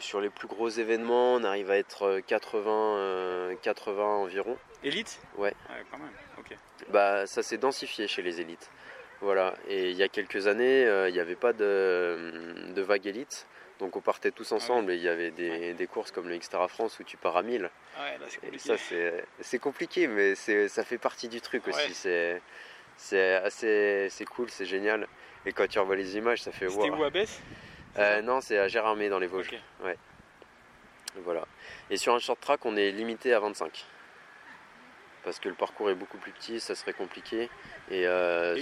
[0.00, 4.56] sur les plus gros événements, on arrive à être 80, 80 environ.
[4.82, 5.20] Élite?
[5.36, 5.54] Ouais.
[5.70, 5.84] ouais.
[5.90, 6.10] quand même.
[6.38, 6.56] Ok.
[6.88, 8.70] Bah ça s'est densifié chez les élites.
[9.22, 13.46] Voilà, et il y a quelques années, il n'y avait pas de, vague élite.
[13.78, 16.68] Donc on partait tous ah ensemble et il y avait des, courses comme le Xterra
[16.68, 17.70] France où tu pars à 1000.
[18.52, 18.74] et ça
[19.40, 21.94] c'est compliqué mais ça fait partie du truc aussi.
[22.98, 25.06] C'est assez c'est cool, c'est génial.
[25.44, 27.40] Et quand tu revois les images, ça fait C'était où à Besse?
[27.98, 29.54] Euh, Non, c'est à Gérardmer dans les Vosges.
[29.84, 29.96] Ouais.
[31.24, 31.46] Voilà.
[31.88, 33.86] Et sur un short track, on est limité à 25
[35.26, 37.50] parce que le parcours est beaucoup plus petit, ça serait compliqué.
[37.90, 38.56] Et, euh,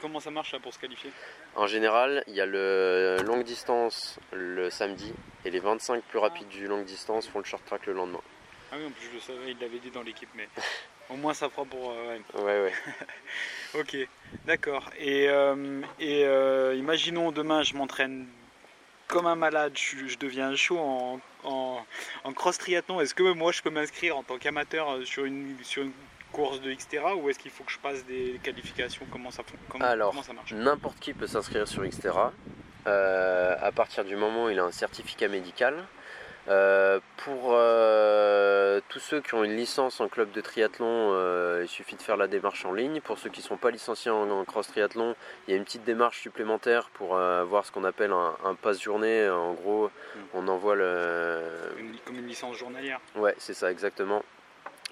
[0.00, 1.10] comment, ça marche pour se qualifier?
[1.56, 5.12] En général, il y a le longue distance le samedi
[5.44, 8.20] et les 25 plus rapides du longue distance font le short track le lendemain.
[8.70, 10.48] Ah oui, en plus je le savais, il l'avait dit dans l'équipe, mais
[11.08, 11.90] au moins ça fera pour.
[11.90, 12.72] Euh, ouais, ouais.
[13.80, 13.96] ok,
[14.46, 14.90] d'accord.
[14.96, 18.28] Et, euh, imaginons demain, je m'entraîne
[19.10, 23.00] comme un malade, je, deviens chaud en, en, cross triathlon.
[23.00, 25.92] Est-ce que moi je peux m'inscrire en tant qu'amateur euh, sur une, sur une
[26.32, 29.04] course de Xterra ou est-ce qu'il faut que je passe des qualifications?
[29.10, 30.52] Comment ça, comment, Alors, ça marche?
[30.52, 32.32] N'importe qui peut s'inscrire sur Xterra
[32.86, 35.84] euh, à partir du moment où il a un certificat médical.
[36.50, 41.68] Euh, pour euh, tous ceux qui ont une licence en club de triathlon, euh, il
[41.68, 43.00] suffit de faire la démarche en ligne.
[43.00, 45.14] Pour ceux qui ne sont pas licenciés en, cross triathlon,
[45.46, 49.28] il y a une petite démarche supplémentaire pour avoir ce qu'on appelle un, passe-journée.
[49.30, 50.20] En gros, hmm.
[50.34, 51.40] on envoie le.
[52.04, 54.24] comme une licence journalière Ouais, c'est ça, exactement.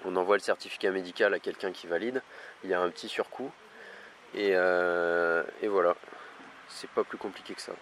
[0.05, 2.21] On envoie le certificat médical à quelqu'un qui valide.
[2.63, 3.51] Il y a un petit surcoût.
[4.33, 5.95] Et, et voilà.
[6.69, 7.73] C'est pas plus compliqué que ça.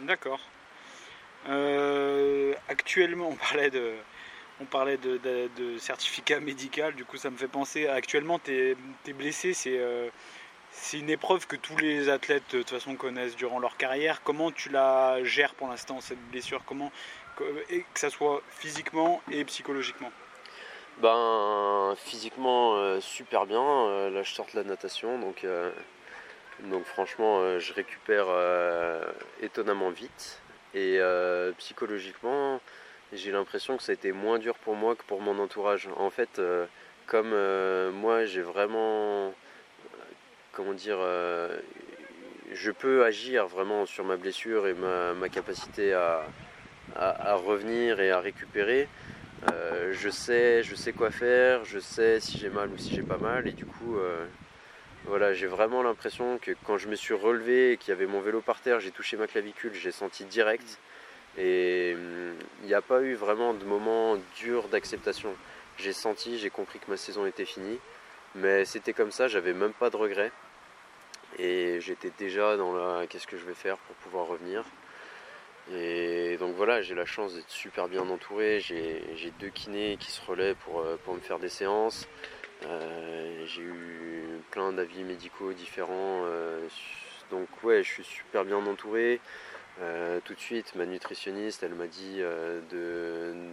[0.00, 0.40] D'accord.
[1.48, 3.92] Euh, actuellement, on parlait de,
[4.60, 9.52] on parlait de, certificat médical, du coup ça me fait penser, actuellement tu es, blessé,
[9.66, 10.08] euh,
[10.70, 14.22] c'est une épreuve que tous les athlètes de toute façon connaissent durant leur carrière.
[14.22, 16.62] Comment tu la gères pour l'instant cette blessure?
[16.66, 16.90] Comment
[17.36, 17.44] que,
[17.94, 20.10] ça soit physiquement et psychologiquement?
[20.98, 24.10] Ben physiquement euh, super bien.
[24.10, 25.46] là je sors de la natation donc
[26.64, 28.26] donc franchement je récupère
[29.42, 30.40] étonnamment vite.
[30.76, 32.60] Et euh, psychologiquement,
[33.10, 35.88] j'ai l'impression que ça a été moins dur pour moi que pour mon entourage.
[35.96, 36.66] En fait, euh,
[37.06, 39.32] comme euh, moi, j'ai vraiment,
[40.52, 40.98] comment dire,
[42.52, 46.26] je peux agir vraiment sur ma blessure et ma, capacité à,
[47.36, 48.86] revenir et à récupérer.
[49.92, 53.18] je sais, je sais quoi faire, je sais si j'ai mal ou si j'ai pas
[53.18, 53.96] mal, et du coup,
[55.06, 58.20] voilà, j'ai vraiment l'impression que quand je me suis relevé et qu'il y avait mon
[58.20, 60.78] vélo par terre, j'ai touché ma clavicule, j'ai senti direct.
[61.38, 65.34] Et hum, il n'y a pas eu vraiment de moment dur d'acceptation.
[65.78, 67.78] J'ai senti, j'ai compris que ma saison était finie.
[68.34, 70.32] Mais c'était comme ça, j'avais même pas de regrets.
[71.38, 74.64] Et j'étais déjà dans la qu'est-ce que je vais faire pour pouvoir revenir?
[75.72, 78.60] Et donc voilà, j'ai la chance d'être super bien entouré.
[78.60, 82.08] J'ai deux kinés qui se relaient pour, pour me faire des séances.
[82.62, 86.22] J'ai eu plein d'avis médicaux différents.
[87.30, 89.20] donc ouais, je suis super bien entouré.
[89.82, 92.60] Euh, tout de suite, ma nutritionniste, elle m'a dit euh,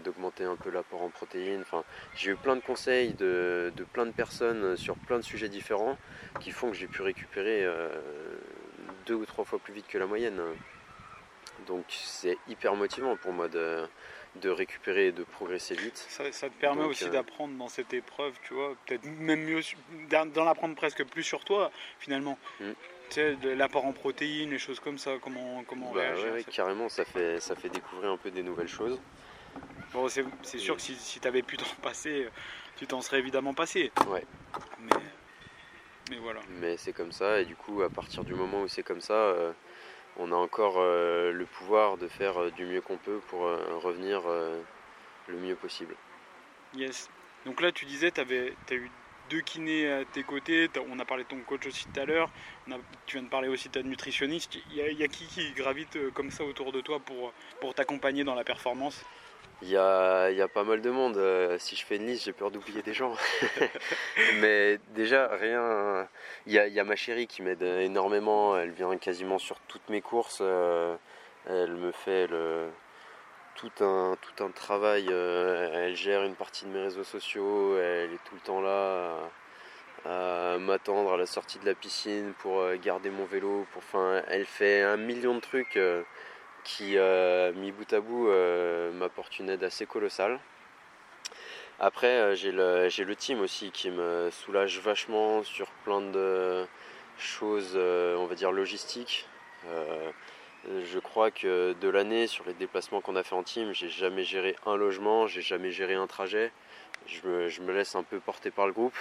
[0.06, 1.62] d'augmenter un peu l'apport en protéines.
[1.62, 1.84] Enfin,
[2.16, 5.98] j'ai eu plein de conseils de, plein de personnes sur plein de sujets différents
[6.39, 7.89] qui font que j'ai pu récupérer euh,
[9.06, 10.39] deux ou trois fois plus vite que la moyenne.
[11.68, 13.86] Donc c'est hyper motivant pour moi de,
[14.50, 15.98] récupérer et de progresser vite.
[16.10, 19.62] Ça, te permet aussi d'apprendre dans cette épreuve, tu vois, peut-être même mieux,
[20.10, 22.38] d'en apprendre presque plus sur toi finalement.
[22.60, 22.72] Mm
[23.56, 27.56] l'apport en protéines, les choses comme ça, comment, comment bah, réagir Carrément, ça fait, ça
[27.56, 29.00] fait découvrir un peu des nouvelles choses.
[29.93, 32.28] Bon, c'est sûr que si, si tu avais pu t'en passer,
[32.78, 33.91] tu t'en serais évidemment passé.
[34.08, 34.26] Ouais.
[34.80, 35.02] Mais,
[36.10, 36.39] mais voilà.
[36.60, 39.13] Mais c'est comme ça, et du coup, à partir du moment où c'est comme ça,
[39.13, 39.54] euh,
[40.17, 44.21] on a encore euh, le pouvoir de faire euh, du mieux qu'on peut pour revenir
[45.28, 45.95] le mieux possible.
[46.76, 47.10] Yes.
[47.45, 48.91] Donc là, tu disais, tu as eu
[49.30, 50.69] deux kinés à tes côtés.
[50.89, 52.30] On a parlé de ton coach aussi tout à l'heure.
[53.06, 54.58] Tu viens de parler aussi de ta nutritionniste.
[54.71, 58.23] Il y, a, qui qui gravite euh, comme ça autour de toi pour, pour t'accompagner
[58.23, 59.04] dans la performance?
[59.63, 61.17] Il y, a, pas mal de monde.
[61.17, 63.15] Euh, si je fais une liste, j'ai peur d'oublier des gens.
[64.41, 66.08] Mais déjà, rien.
[66.45, 68.58] Il y, a, ma chérie qui m'aide énormément.
[68.58, 70.39] Elle vient quasiment sur toutes mes courses.
[70.41, 70.95] Euh,
[71.47, 72.28] elle me fait
[73.56, 74.17] tout un,
[74.54, 75.08] travail.
[75.10, 79.15] Euh, elle gère une partie de mes réseaux sociaux, elle est tout le temps là
[80.06, 83.65] à, m'attendre à la sortie de la piscine pour garder mon vélo.
[83.78, 85.80] Enfin, elle fait un million de trucs
[86.63, 86.97] qui,
[87.56, 88.30] mis bout à bout,
[88.93, 90.39] m'apportent une aide assez colossale.
[91.80, 96.65] Après, j'ai le, le, team aussi qui me soulage vachement sur plein de
[97.17, 99.28] choses, on va dire, logistiques.
[100.65, 104.23] Je crois que de l'année, sur les déplacements qu'on a fait en team, j'ai jamais
[104.23, 106.52] géré un logement, j'ai jamais géré un trajet.
[107.06, 108.95] Je me, laisse un peu porter par le groupe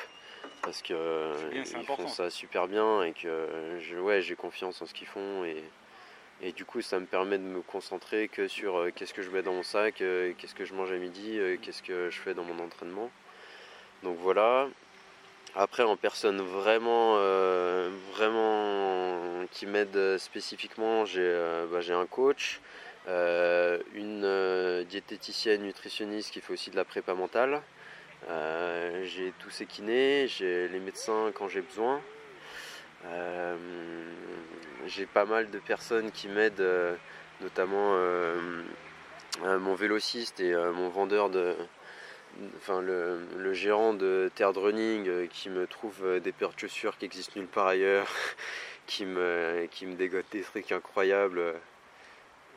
[0.62, 0.96] parce qu'ils
[1.86, 5.62] font ça super bien et que ouais, j'ai confiance en ce qu'ils font et,
[6.42, 9.30] et, du coup ça me permet de me concentrer que sur euh, qu'est-ce que je
[9.30, 12.18] mets dans mon sac, euh, qu'est-ce que je mange à midi, euh, qu'est-ce que je
[12.18, 13.10] fais dans mon entraînement.
[14.02, 14.68] Donc voilà.
[15.54, 17.16] Après en personne vraiment
[18.14, 21.30] vraiment qui m'aident spécifiquement, j'ai
[21.70, 22.60] bah, un coach,
[23.06, 27.60] une diététicienne nutritionniste qui fait aussi de la prépa mentale.
[29.04, 32.00] j'ai tous ces kinés, j'ai les médecins quand j'ai besoin.
[34.86, 36.98] J'ai pas mal de personnes qui m'aident,
[37.40, 37.96] notamment
[39.40, 41.54] mon vélociste et mon vendeur de,
[42.56, 47.04] enfin le, gérant de Terre de Running qui me trouve des paires de chaussures qui
[47.04, 48.08] existent nulle part ailleurs
[48.86, 51.54] qui me, qui me dégote des trucs incroyables.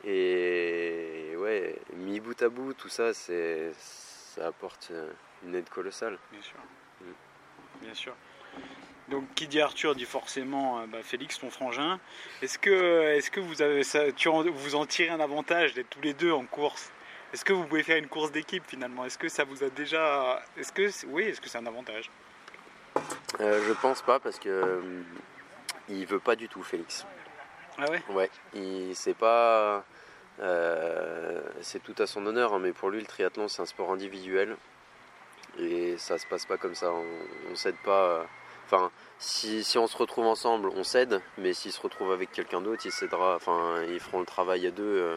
[0.04, 4.92] Et ouais, mis bout à bout, tout ça, c'est, ça apporte
[5.44, 6.18] une aide colossale.
[6.30, 6.58] Bien sûr.
[7.00, 7.82] Mm.
[7.82, 8.14] Bien sûr.
[9.08, 12.00] Donc qui dit Arthur dit forcément euh, bah, Félix, ton frangin.
[12.42, 15.90] Est-ce que, est que vous, avez, ça, tu en, vous en tirez un avantage d'être
[15.90, 16.90] tous les deux en course?
[17.32, 19.04] Est-ce que vous pouvez faire une course d'équipe finalement?
[19.04, 20.42] Est-ce que ça vous a déjà...
[20.56, 22.10] Est-ce que, oui, est-ce que c'est un avantage?
[23.40, 24.82] Euh, Je pense pas parce que
[25.88, 27.06] il veut pas du tout, Félix.
[27.78, 28.02] Ah ouais?
[28.08, 29.84] Ouais, il sait pas.
[30.40, 33.92] Euh, c'est tout à son honneur, hein, mais pour lui, le triathlon, c'est un sport
[33.92, 34.56] individuel.
[35.58, 36.90] Et ça se passe pas comme ça.
[36.90, 37.04] On,
[37.52, 38.26] on s'aide pas.
[38.66, 42.82] Enfin, si, on se retrouve ensemble, on s'aide, mais s'il se retrouve avec quelqu'un d'autre,
[42.84, 43.36] il s'aidera.
[43.36, 44.82] Enfin, ils feront le travail à deux.
[44.84, 45.16] Euh.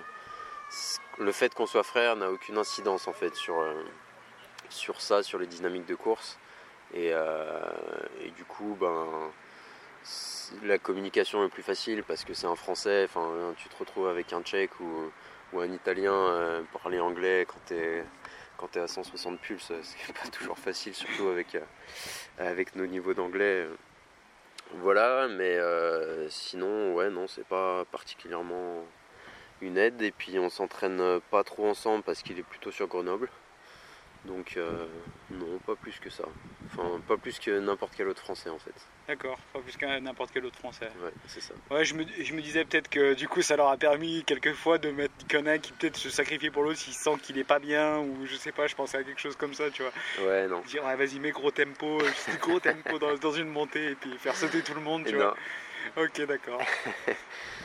[1.17, 3.83] Le fait qu'on soit frère n'a aucune incidence en fait sur, euh,
[4.99, 6.37] ça, sur les dynamiques de course.
[6.93, 9.31] Et, et du coup, ben
[10.63, 14.33] la communication est plus facile parce que c'est un français, enfin tu te retrouves avec
[14.33, 15.11] un tchèque ou,
[15.59, 20.93] un italien euh, parler anglais quand tu es à 160 pulses, c'est pas toujours facile,
[20.93, 21.61] surtout avec, euh,
[22.39, 23.67] avec nos niveaux d'anglais.
[24.75, 28.85] Voilà, mais euh, sinon, ouais, non, c'est pas particulièrement
[29.61, 30.01] une aide.
[30.01, 33.29] Et puis on s'entraîne pas trop ensemble parce qu'il est plutôt sur Grenoble.
[34.25, 34.85] Donc euh,
[35.31, 36.25] non, pas plus que ça.
[36.67, 38.73] Enfin, pas plus que n'importe quel autre français en fait.
[39.07, 40.89] D'accord, pas plus que n'importe quel autre français.
[41.01, 41.53] Ouais, c'est ça.
[41.71, 44.77] Ouais, je me, je me disais peut-être que du coup ça leur a permis quelquefois
[44.77, 47.59] de mettre qu'il y qui peut-être se sacrifie pour l'autre s'il sent qu'il est pas
[47.59, 50.27] bien ou je sais pas, je pensais à quelque chose comme ça, tu vois.
[50.27, 50.61] Ouais, non.
[50.61, 51.99] Dire ouais, vas-y, mets gros tempo,
[52.41, 55.35] gros tempo dans, dans, une montée et puis faire sauter tout le monde, tu vois.
[55.95, 56.61] Ok, d'accord.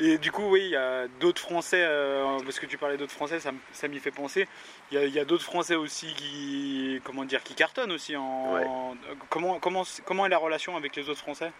[0.00, 3.12] Et du coup, oui, il y a d'autres Français, euh, parce que tu parlais d'autres
[3.12, 4.46] Français, ça, m'y fait penser.
[4.92, 8.16] Il y a, d'autres Français aussi qui, comment dire, qui cartonnent aussi.
[8.16, 8.96] En,
[9.28, 11.50] comment, comment, comment est la relation avec les autres Français?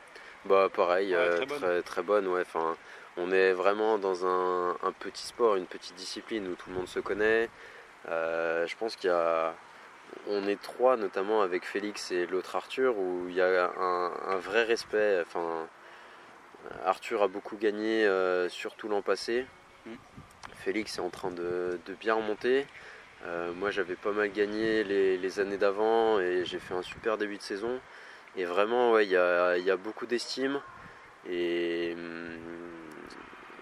[0.45, 1.83] Bah pareil, euh, très, bonne.
[1.83, 2.29] très, bonne.
[2.29, 2.45] ouais.
[3.17, 7.01] On est vraiment dans un, petit sport, une petite discipline où tout le monde se
[7.01, 7.49] connaît.
[8.07, 9.53] je pense qu'il y a,
[10.29, 14.63] on est trois, notamment avec Félix et l'autre Arthur, où il y a un, vrai
[14.65, 15.23] respect.
[15.23, 15.67] Enfin,
[16.85, 18.09] Arthur a beaucoup gagné,
[18.49, 19.47] surtout l'an passé.
[19.87, 19.95] Mm.
[20.59, 22.67] Félix est en train de, bien remonter.
[23.25, 27.37] Euh, moi j'avais pas mal gagné les, années d'avant et j'ai fait un super début
[27.37, 27.81] de saison.
[28.37, 30.61] Et vraiment il y, a, beaucoup d'estime.
[31.29, 32.39] Et hum,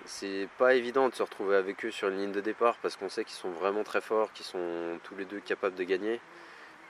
[0.05, 3.09] c'est pas évident de se retrouver avec eux sur une ligne de départ parce qu'on
[3.09, 6.21] sait qu'ils sont vraiment très forts, qu'ils sont tous les deux capables de gagner.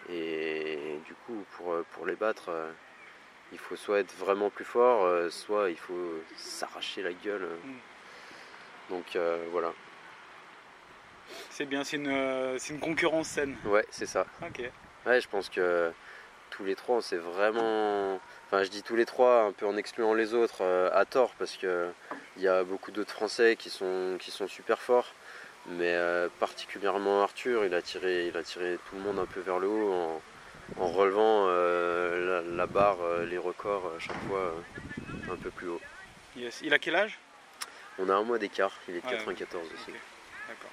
[0.09, 2.70] Et du coup pour, pour les battre, euh,
[3.52, 7.48] il faut soit être vraiment plus fort, euh, soit il faut s'arracher la gueule.
[7.64, 8.90] Mm.
[8.90, 9.18] Donc
[9.50, 9.72] voilà.
[11.50, 13.56] C'est bien, c'est une, euh, une, concurrence saine.
[13.64, 14.26] Ouais, c'est ça.
[14.42, 14.62] Ok.
[15.06, 15.90] Ouais, je pense que
[16.50, 18.20] tous les trois, c'est vraiment.
[18.46, 21.35] Enfin, je dis tous les trois, un peu en excluant les autres, euh, à tort,
[21.38, 21.92] parce qu'il
[22.38, 25.12] y a beaucoup d'autres Français qui sont, qui sont super forts.
[25.68, 29.40] Mais euh, particulièrement Arthur, il a, tiré, il a tiré tout le monde un peu
[29.40, 30.20] vers le haut en,
[30.79, 31.46] en relevant
[32.57, 32.98] la, barre,
[33.29, 34.55] les records à chaque fois
[35.31, 35.81] un peu plus haut.
[36.37, 36.61] Yes.
[36.62, 37.18] Il a quel âge?
[37.98, 39.92] On a un mois d'écart, il est de 94 aussi.
[40.48, 40.70] D'accord.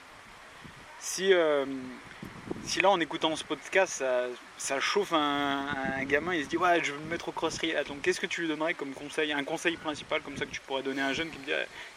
[1.00, 1.66] Si, euh,
[2.66, 4.04] si là en écoutant ce podcast
[4.58, 7.98] ça, chauffe un, gamin, il se dit ouais je veux me mettre au cross triathlon,
[8.02, 10.84] qu'est-ce que tu lui donnerais comme conseil, un conseil principal comme ça que tu pourrais
[10.84, 11.40] donner à un jeune qui,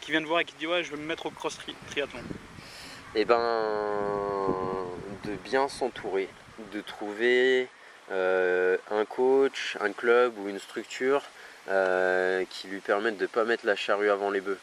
[0.01, 1.57] qui vient de voir et qui dit ouais je veux me mettre au cross
[1.89, 2.21] triathlon?
[3.15, 3.39] Eh ben
[5.23, 6.29] de bien s'entourer,
[6.73, 7.76] de trouver euh,
[8.11, 11.23] un coach, un club ou une structure
[11.69, 14.59] euh, qui lui permettent de ne pas mettre la charrue avant les bœufs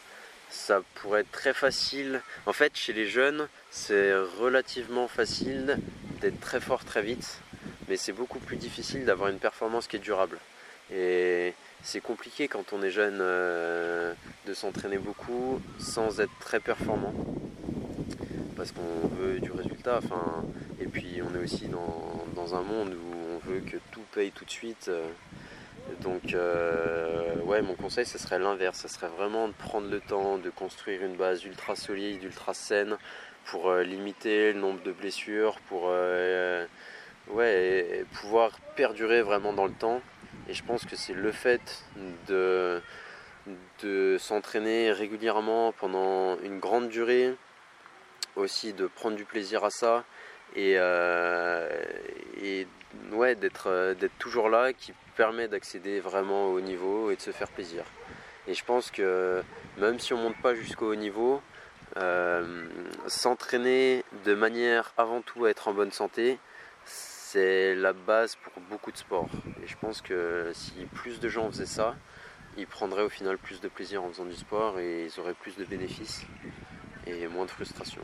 [0.54, 2.22] ça pourrait être très facile.
[2.46, 5.78] En fait, chez les jeunes, c'est relativement facile
[6.20, 7.40] d'être très fort très vite,
[7.88, 10.38] mais c'est beaucoup plus difficile d'avoir une performance qui est durable.
[10.92, 14.14] Et c'est compliqué quand on est jeune euh,
[14.46, 17.14] de s'entraîner beaucoup sans être très performant.
[18.56, 19.98] Parce qu'on veut du résultat.
[19.98, 20.44] Enfin,
[20.80, 23.13] et puis on est aussi dans, un monde où
[23.44, 24.88] que tout paye tout de suite.
[24.88, 25.08] Euh,
[26.00, 28.80] donc, euh, ouais, mon conseil, ce serait l'inverse.
[28.80, 32.96] Ce serait vraiment de prendre le temps de construire une base ultra solide, ultra saine,
[33.46, 35.92] pour euh, limiter le nombre de blessures, pour
[37.28, 40.00] ouais, pouvoir perdurer vraiment dans le temps.
[40.48, 41.84] Et je pense que c'est le fait
[42.28, 42.80] de
[44.18, 47.34] s'entraîner régulièrement pendant une grande durée,
[48.36, 50.04] aussi de prendre du plaisir à ça
[50.56, 50.74] et,
[52.42, 52.66] et
[53.12, 57.84] ouais, d'être toujours là qui permet d'accéder vraiment au niveau et de se faire plaisir.
[58.46, 59.42] Et je pense que
[59.78, 61.40] même si on monte pas jusqu'au haut niveau,
[61.96, 62.66] euh,
[63.06, 66.38] s'entraîner de manière avant tout à être en bonne santé,
[66.84, 69.30] c'est la base pour beaucoup de sports.
[69.62, 71.96] Et je pense que si plus de gens faisaient ça,
[72.56, 75.56] ils prendraient au final plus de plaisir en faisant du sport et ils auraient plus
[75.56, 76.22] de bénéfices
[77.06, 78.02] et moins de frustration.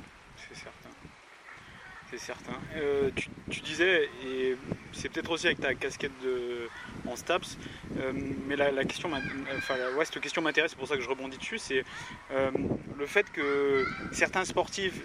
[2.11, 2.59] C'est certain.
[2.75, 3.11] Euh,
[3.51, 4.57] tu, disais, et
[4.93, 6.69] c'est peut-être aussi avec ta casquette de,
[7.07, 7.57] en STAPS,
[8.01, 8.13] euh,
[8.49, 9.09] mais la, question,
[9.57, 11.85] enfin, cette question m'intéresse, c'est pour ça que je rebondis dessus, c'est
[12.33, 12.51] euh,
[12.99, 15.01] le fait que certains sportifs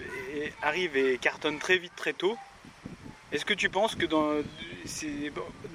[0.63, 2.38] arrivent et cartonnent très vite, très tôt.
[3.32, 4.41] Est-ce que tu penses que dans,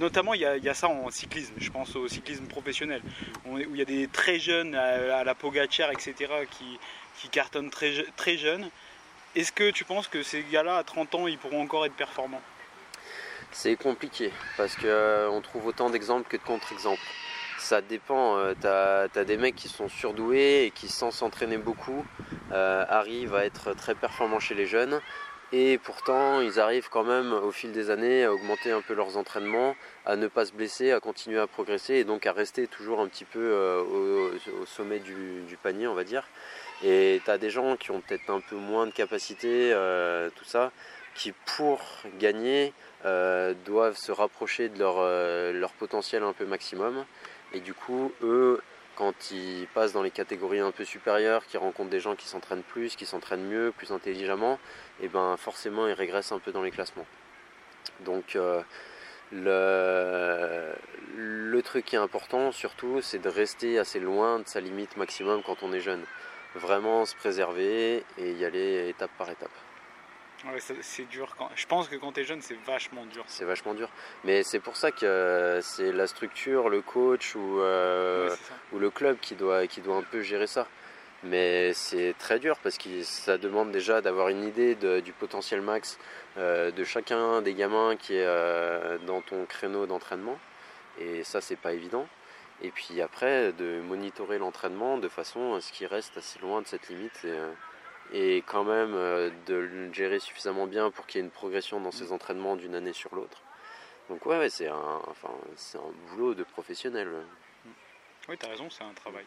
[0.00, 3.02] notamment il y, a, ça en cyclisme, je pense au cyclisme professionnel,
[3.44, 6.14] où il y a des très jeunes à, la Pogacar, etc.,
[6.50, 6.78] qui,
[7.20, 8.68] qui cartonnent très jeunes.
[9.36, 12.42] Est-ce que tu penses que ces gars-là, à 30 ans, ils pourront encore être performants?
[13.52, 17.00] C'est compliqué parce qu'on euh, trouve autant d'exemples que de contre-exemples.
[17.58, 18.36] Ça dépend.
[18.38, 22.04] Euh, tu as, des mecs qui sont surdoués et qui, sans s'entraîner beaucoup,
[22.50, 25.00] euh, arrivent à être très performants chez les jeunes.
[25.52, 29.16] Et pourtant, ils arrivent quand même au fil des années à augmenter un peu leurs
[29.16, 29.74] entraînements,
[30.06, 33.08] à ne pas se blesser, à continuer à progresser et donc à rester toujours un
[33.08, 34.30] petit peu au,
[34.66, 36.28] sommet du, panier, on va dire.
[36.84, 40.44] Et tu as des gens qui ont peut-être un peu moins de capacité, euh, tout
[40.44, 40.70] ça,
[41.14, 41.80] qui pour
[42.18, 42.72] gagner
[43.04, 47.04] euh, doivent se rapprocher de leur, euh, leur, potentiel un peu maximum.
[47.52, 48.62] Et du coup, eux,
[48.96, 52.62] quand ils passent dans les catégories un peu supérieures, qui rencontrent des gens qui s'entraînent
[52.62, 54.58] plus, qui s'entraînent mieux, plus intelligemment,
[55.00, 57.06] et eh ben forcément ils régressent un peu dans les classements.
[58.00, 58.36] Donc
[59.32, 60.72] le,
[61.16, 65.42] le truc qui est important surtout, c'est de rester assez loin de sa limite maximum
[65.42, 66.04] quand on est jeune
[66.54, 69.50] vraiment se préserver et y aller étape par étape.
[70.46, 71.34] Ouais, c'est dur.
[71.36, 71.50] Quand...
[71.54, 73.24] Je pense que quand tu es jeune, c'est vachement dur.
[73.26, 73.90] C'est vachement dur.
[74.24, 78.34] Mais c'est pour ça que c'est la structure, le coach ou, euh,
[78.72, 80.66] ou le club qui doit, qui doit un peu gérer ça.
[81.22, 85.98] Mais c'est très dur parce que ça demande déjà d'avoir une idée du potentiel max
[86.38, 90.38] euh, de chacun des gamins qui est euh, dans ton créneau d'entraînement.
[90.98, 92.06] Et ça, c'est pas évident.
[92.62, 96.66] Et puis après, de monitorer l'entraînement de façon à ce qu'il reste assez loin de
[96.66, 97.24] cette limite
[98.12, 98.92] et, euh, quand même
[99.46, 102.74] de le gérer suffisamment bien pour qu'il y ait une progression dans ses entraînements d'une
[102.74, 103.42] année sur l'autre.
[104.08, 107.08] Donc ouais, c'est un, un boulot de professionnel.
[108.28, 109.24] Oui, tu as raison, c'est un travail.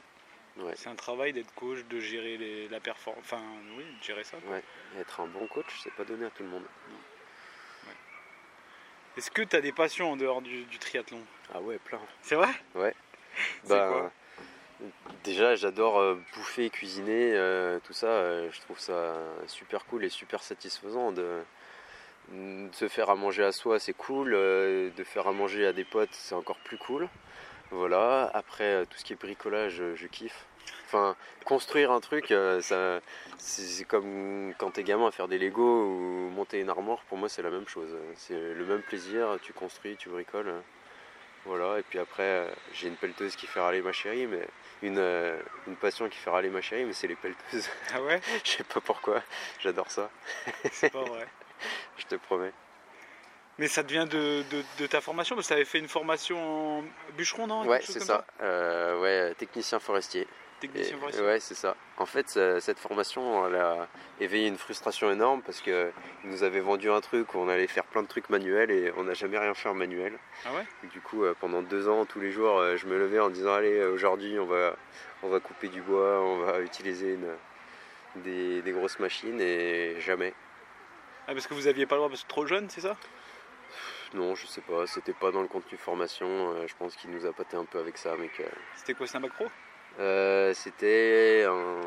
[0.58, 0.74] Ouais.
[0.76, 3.24] C'est un travail d'être coach, de gérer les- la performance.
[3.26, 3.42] Enfin,
[3.78, 4.38] oui, de gérer ça.
[4.38, 4.56] quoi.
[4.56, 4.64] Ouais.
[4.96, 6.64] Et être un bon coach, c'est pas donné à tout le monde.
[9.16, 11.22] Est-ce que tu as des passions en dehors du, du triathlon?
[11.54, 12.02] Ah ouais, plein.
[12.22, 12.50] C'est vrai?
[13.64, 14.12] C'est Bah, quoi?
[15.24, 18.08] déjà, j'adore euh, bouffer, cuisiner, euh, tout ça.
[18.08, 19.16] euh, je trouve ça
[19.48, 21.44] super cool et super satisfaisant de,
[22.30, 24.34] de se faire à manger à soi, c'est cool.
[24.34, 27.08] euh, de faire à manger à des potes, c'est encore plus cool.
[27.74, 28.30] Voilà.
[28.34, 30.46] Après, euh, tout ce qui est bricolage, euh, je kiffe.
[30.86, 33.02] Enfin, construire un truc, euh, ça,
[33.40, 37.00] c'est comme quand t'es gamin à faire des Lego ou monter une armoire.
[37.10, 37.90] Pour moi, c'est la même chose.
[38.16, 39.40] C'est le même plaisir.
[39.42, 40.54] Tu construis, tu bricoles.
[41.46, 44.48] Voilà, et puis après, j'ai une pelleteuse qui fait râler ma chérie, mais
[44.82, 45.04] une,
[45.68, 47.70] une passion qui fait râler ma chérie, mais c'est les pelleteuses.
[47.94, 48.22] Ah ouais?
[48.46, 49.22] Je sais pas pourquoi,
[49.60, 50.10] j'adore ça,
[50.72, 51.28] C'est pas vrai.
[51.98, 52.54] je te promets.
[53.64, 56.80] Mais ça devient de, de- de ta formation Parce que tu avais fait une formation
[56.80, 56.84] en
[57.16, 60.28] bûcheron, non Ouais, c'est ça, Euh, ouais, technicien forestier.
[60.60, 61.24] Technicien Et- forestier.
[61.24, 61.78] ouais, c'est ça.
[61.96, 62.28] En fait,
[62.60, 63.88] cette formation, elle a
[64.20, 65.92] éveillé une frustration énorme parce que
[66.26, 68.92] ils nous avaient vendu un truc où on allait faire plein de trucs manuels et
[68.98, 70.12] on n'a jamais rien fait en manuel.
[70.46, 70.66] Ah ouais?
[70.84, 73.30] Et du coup, euh, pendant deux ans, tous les jours, euh, je me levais en
[73.30, 74.76] disant allez, euh, aujourd'hui, on va,
[75.22, 80.34] on va couper du bois, on va utiliser une- des, des grosses machines et jamais.
[81.30, 82.98] Ah, parce que vous aviez pas le droit parce que trop jeune, c'est ça?
[84.14, 86.28] Non, je sais pas, c'était pas dans le contenu formation.
[86.54, 88.44] euh, je pense qu'il nous a pâté un peu avec ça, mais que
[88.76, 89.48] C'était quoi, c'est un bac pro
[90.00, 91.82] euh, c'était un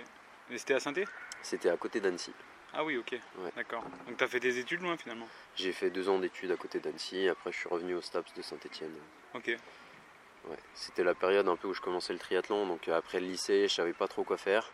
[0.49, 0.93] Et c'était à saint
[1.41, 2.33] C'était à côté d'Annecy.
[2.73, 3.19] Ah oui, ok.
[3.55, 3.83] D'accord.
[4.07, 5.27] Donc t'as fait des études loin finalement?
[5.55, 7.27] J'ai fait deux ans d'études à côté d'Annecy.
[7.27, 8.95] Après, je suis revenu au STAPS de Saint-Etienne.
[9.33, 9.47] Ok.
[9.47, 10.57] Ouais.
[10.73, 12.65] C'était la période un peu où je commençais le triathlon.
[12.65, 14.71] Donc euh, après le lycée, je savais pas trop quoi faire.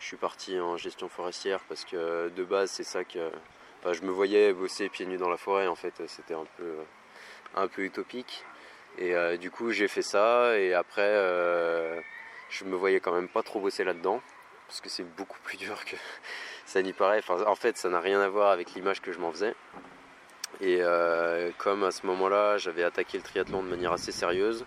[0.00, 3.30] Je suis parti en gestion forestière parce que de base, c'est ça que.
[3.92, 5.66] Je me voyais bosser pieds nus dans la forêt.
[5.66, 6.74] En fait, c'était un peu,
[7.54, 8.44] un peu utopique.
[8.98, 10.58] Et euh, du coup, j'ai fait ça.
[10.58, 12.00] Et après, euh,
[12.50, 14.20] je me voyais quand même pas trop bosser là-dedans.
[14.66, 15.96] Parce que c'est beaucoup plus dur que
[16.64, 17.22] ça n'y paraît.
[17.28, 19.54] En fait, ça n'a rien à voir avec l'image que je m'en faisais.
[20.60, 24.64] Et euh, comme à ce moment-là, j'avais attaqué le triathlon de manière assez sérieuse,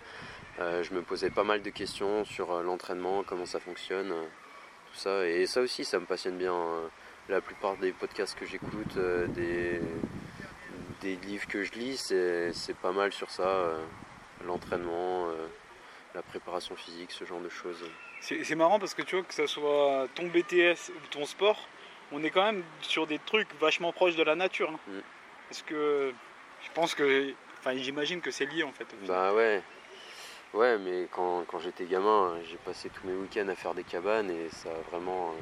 [0.60, 5.26] euh, je me posais pas mal de questions sur l'entraînement, comment ça fonctionne, tout ça.
[5.26, 6.54] Et ça aussi, ça me passionne bien.
[7.30, 9.80] La plupart des podcasts que j'écoute, euh, des,
[11.00, 11.96] des livres que je lis,
[12.52, 13.42] c'est pas mal sur ça.
[13.46, 13.78] euh,
[14.44, 15.46] L'entraînement, euh,
[16.14, 17.84] la préparation physique, ce genre de choses.
[18.20, 21.68] C'est marrant parce que tu vois que ça soit ton BTS ou ton sport,
[22.10, 24.70] on est quand même sur des trucs vachement proches de la nature.
[24.70, 24.80] hein.
[24.88, 25.00] Mm.
[25.48, 26.12] Parce que
[26.62, 27.32] je pense que.
[27.60, 28.86] Enfin, j'imagine que c'est lié en fait.
[29.06, 29.62] Bah ouais.
[30.54, 34.30] Ouais, mais quand, quand j'étais gamin, j'ai passé tous mes week-ends à faire des cabanes
[34.30, 35.32] et ça a vraiment.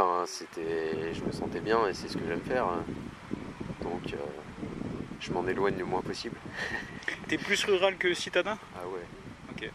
[0.00, 1.12] Enfin, c'était.
[1.12, 2.66] Je me sentais bien et c'est ce que j'aime faire.
[3.82, 4.16] Donc, euh,
[5.20, 6.36] je m'en éloigne le moins possible.
[7.28, 8.58] T'es plus rural que citadin?
[8.76, 9.70] Ah ouais.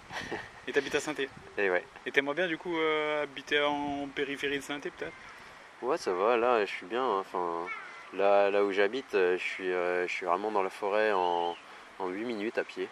[0.67, 1.13] et t'habites à saint
[1.57, 1.83] Et ouais.
[2.05, 5.13] Et t'aimerais bien du coup euh, habiter en périphérie de saint peut-être?
[5.81, 7.03] Ouais, ça va, là, je suis bien.
[7.03, 7.19] hein.
[7.19, 7.67] Enfin,
[8.13, 11.55] là, là où j'habite, euh, je suis, euh, je suis vraiment dans la forêt en,
[11.99, 12.87] en 8 minutes à pied.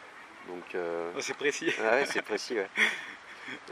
[0.47, 1.73] Donc, Oh, C'est précis.
[1.79, 2.69] Ouais, c'est précis, ouais.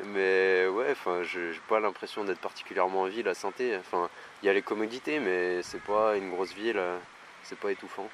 [0.06, 3.78] Mais ouais, enfin, je j'ai pas l'impression d'être particulièrement en ville à Sainté.
[3.78, 4.10] Enfin,
[4.42, 6.98] il y a les commodités, mais c'est pas une grosse ville, euh,
[7.44, 8.10] c'est pas étouffant.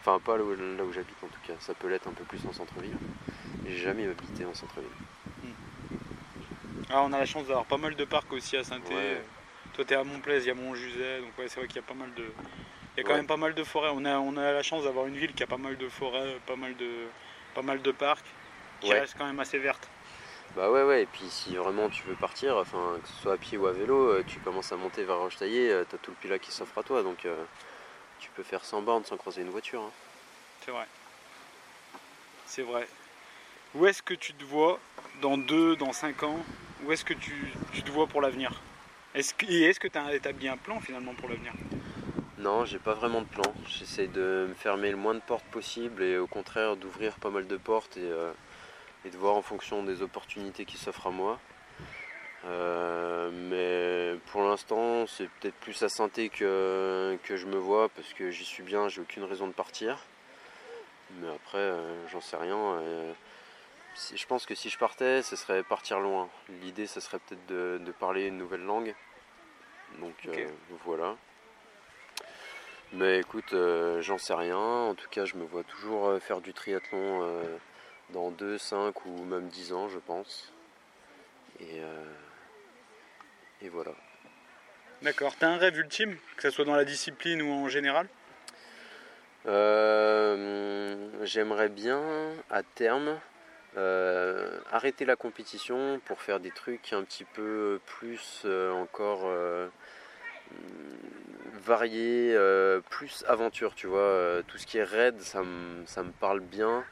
[0.00, 1.54] Enfin, pas là où, j'habite en tout cas.
[1.60, 2.96] Ça peut l'être un peu plus en centre-ville.
[3.64, 4.90] J'ai jamais habité en centre-ville.
[6.90, 9.22] Ah, on a la chance d'avoir pas mal de parcs aussi à saint Ouais.
[9.74, 11.86] Toi t'es à Montplaise, il y a Montjuset, donc ouais c'est vrai qu'il y a
[11.86, 12.24] pas mal de.
[12.96, 13.18] Il y a quand Ouais.
[13.18, 13.90] même pas mal de forêts.
[13.94, 16.36] On a, on a la chance d'avoir une ville qui a pas mal de forêts,
[16.46, 17.06] pas mal de,
[17.54, 18.26] pas mal de parcs,
[18.80, 19.00] qui Ouais.
[19.00, 19.88] reste quand même assez verte.
[20.56, 23.36] Bah ouais, ouais, et puis si vraiment tu veux partir, enfin, que ce soit à
[23.38, 26.16] pied ou à vélo, euh, tu commences à monter vers Rochetaillé, euh, t'as tout le
[26.16, 27.42] Pilat qui s'offre à toi, donc euh,
[28.20, 29.80] tu peux faire 100 bornes sans croiser une voiture.
[29.80, 29.90] hein.
[30.64, 30.86] C'est vrai.
[32.46, 32.86] C'est vrai.
[33.74, 34.78] Où est-ce que tu te vois
[35.22, 36.38] dans 2, dans 5 ans?
[36.84, 38.60] Où est-ce que tu, tu te vois pour l'avenir?
[39.14, 41.52] Est-ce que, Et est-ce que tu as établi un plan finalement pour l'avenir?
[42.36, 43.54] Non, j'ai pas vraiment de plan.
[43.66, 47.46] J'essaie de me fermer le moins de portes possible et au contraire d'ouvrir pas mal
[47.46, 48.32] de portes et, euh,
[49.04, 51.38] et de voir en fonction des opportunités qui s'offrent à moi.
[52.44, 58.12] Euh, mais pour l'instant, c'est peut-être plus à Sainté que, que je me vois parce
[58.14, 59.98] que j'y suis bien, j'ai aucune raison de partir.
[61.20, 62.56] Mais après, euh, j'en sais rien.
[62.56, 63.12] euh,
[63.94, 66.28] si- je pense que si je partais, ce serait partir loin.
[66.62, 68.94] L'idée, ce serait peut-être de, de parler une nouvelle langue.
[70.00, 70.14] Donc
[70.84, 71.16] voilà.
[72.94, 73.54] Mais écoute,
[74.00, 74.56] j'en sais rien.
[74.58, 77.22] En tout cas, je me vois toujours faire du triathlon
[78.12, 80.52] dans 2, 5 ou même 10 ans, je pense.
[81.60, 81.80] Et,
[83.60, 83.92] et voilà.
[85.02, 85.34] D'accord.
[85.38, 88.08] T'as un rêve ultime, que ce soit dans la discipline ou en général?
[91.22, 92.00] J'aimerais bien,
[92.50, 93.18] à terme,
[94.70, 99.30] arrêter la compétition pour faire des trucs un petit peu plus encore
[101.62, 104.00] varié, euh, plus aventure, tu vois.
[104.00, 106.84] Euh, tout ce qui est raid, ça, me parle bien.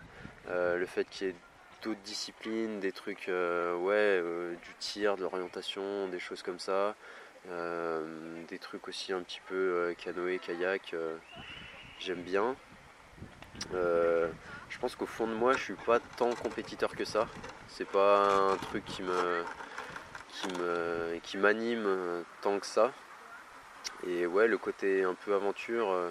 [0.49, 1.35] Euh, le fait qu'il y ait
[1.83, 4.23] d'autres disciplines, des trucs, ouais,
[4.63, 6.95] du tir, de l'orientation, des choses comme ça.
[7.47, 10.95] des trucs aussi un petit peu canoë, kayak,
[11.99, 12.55] j'aime bien.
[13.73, 17.29] je pense qu'au fond de moi, je suis pas tant compétiteur que ça.
[17.69, 19.43] C'est pas un truc qui me
[20.29, 22.93] qui me qui m'anime tant que ça.
[24.07, 26.11] Et ouais, le côté un peu aventure, euh,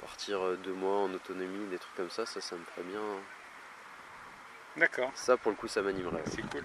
[0.00, 3.00] partir euh, deux mois en autonomie, des trucs comme ça, ça, ça me ferait bien.
[4.78, 5.10] D'accord.
[5.14, 6.22] Ça, pour le coup, ça m'animerait.
[6.26, 6.64] C'est cool.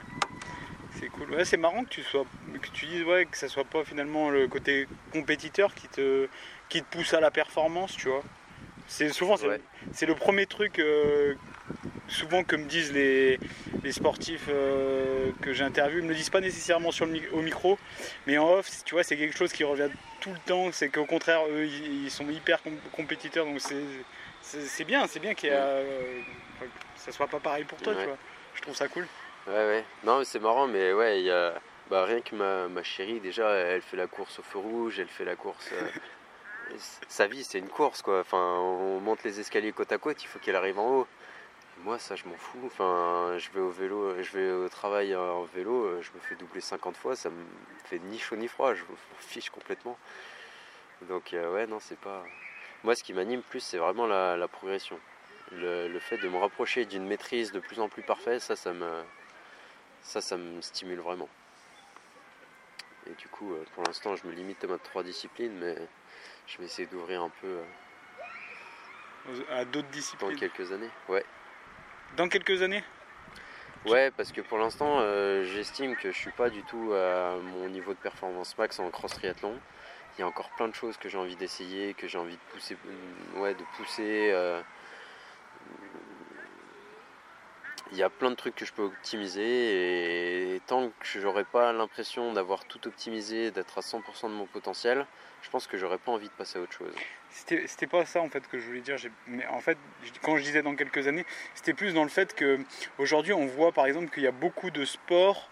[0.99, 1.31] C'est cool.
[1.31, 2.25] Ouais, c'est marrant que tu sois,
[2.61, 6.27] que tu dises ouais, que ça soit pas finalement le côté compétiteur qui te,
[6.69, 8.23] qui te pousse à la performance, tu vois.
[8.87, 9.35] C'est souvent
[9.93, 11.35] c'est le premier truc euh,
[12.07, 13.39] souvent que me disent les,
[13.91, 17.79] sportifs euh, que j'interviewe, ils me le disent pas nécessairement sur le, au micro,
[18.27, 19.89] mais en off, tu vois, c'est quelque chose qui revient
[20.19, 20.71] tout le temps.
[20.71, 22.59] C'est qu'au contraire, eux, ils, sont hyper
[22.91, 23.59] compétiteurs, donc
[24.41, 26.21] c'est bien, c'est bien qu'il y euh,
[26.95, 28.17] ça soit pas pareil pour toi, tu vois.
[28.55, 29.07] Je trouve ça cool.
[29.47, 29.85] Ouais, ouais.
[30.03, 31.53] Non, c'est marrant, mais ouais, il y a,
[31.89, 35.07] bah, rien que ma, ma, chérie, déjà, elle fait la course au feu rouge, elle
[35.07, 35.71] fait la course.
[37.07, 38.21] sa vie, c'est une course, quoi.
[38.21, 41.07] Enfin, on monte les escaliers côte à côte, il faut qu'elle arrive en haut.
[41.79, 42.61] Moi, ça, je m'en fous.
[42.65, 46.61] Enfin, je vais au vélo, je vais au travail en vélo, je me fais doubler
[46.61, 47.43] 50 fois, ça me
[47.85, 49.97] fait ni chaud ni froid, je m'en fiche complètement.
[51.09, 52.23] Donc, euh, ouais, non, c'est pas.
[52.83, 54.99] Moi, ce qui m'anime plus, c'est vraiment la, progression.
[55.55, 59.03] Le, fait de me rapprocher d'une maîtrise de plus en plus parfaite, ça, ça me,
[60.01, 61.29] ça, ça me stimule vraiment.
[63.07, 65.75] Et du coup, euh, pour l'instant, je me limite à trois disciplines, mais
[66.47, 67.59] je vais essayer d'ouvrir un peu
[69.29, 70.31] euh, à d'autres disciplines.
[70.31, 71.25] Dans quelques années, ouais.
[72.15, 72.83] Dans quelques années?
[73.85, 77.67] Ouais, parce que pour l'instant, euh, j'estime que je suis pas du tout à mon
[77.67, 79.59] niveau de performance max en cross triathlon.
[80.17, 82.51] Il y a encore plein de choses que j'ai envie d'essayer, que j'ai envie de
[82.51, 82.77] pousser,
[83.37, 84.29] ouais, de pousser.
[84.31, 84.61] Euh,
[87.91, 91.73] il y a plein de trucs que je peux optimiser et tant que j'aurai pas
[91.73, 95.05] l'impression d'avoir tout optimisé, d'être à 100% de mon potentiel,
[95.41, 96.93] je pense que j'aurais pas envie de passer à autre chose.
[97.29, 98.95] C'était pas ça en fait que je voulais dire.
[99.27, 99.77] Mais en fait,
[100.21, 101.25] quand je disais dans quelques années,
[101.55, 102.59] c'était plus dans le fait que
[102.97, 105.49] aujourd'hui on voit par exemple qu'il y a beaucoup de sports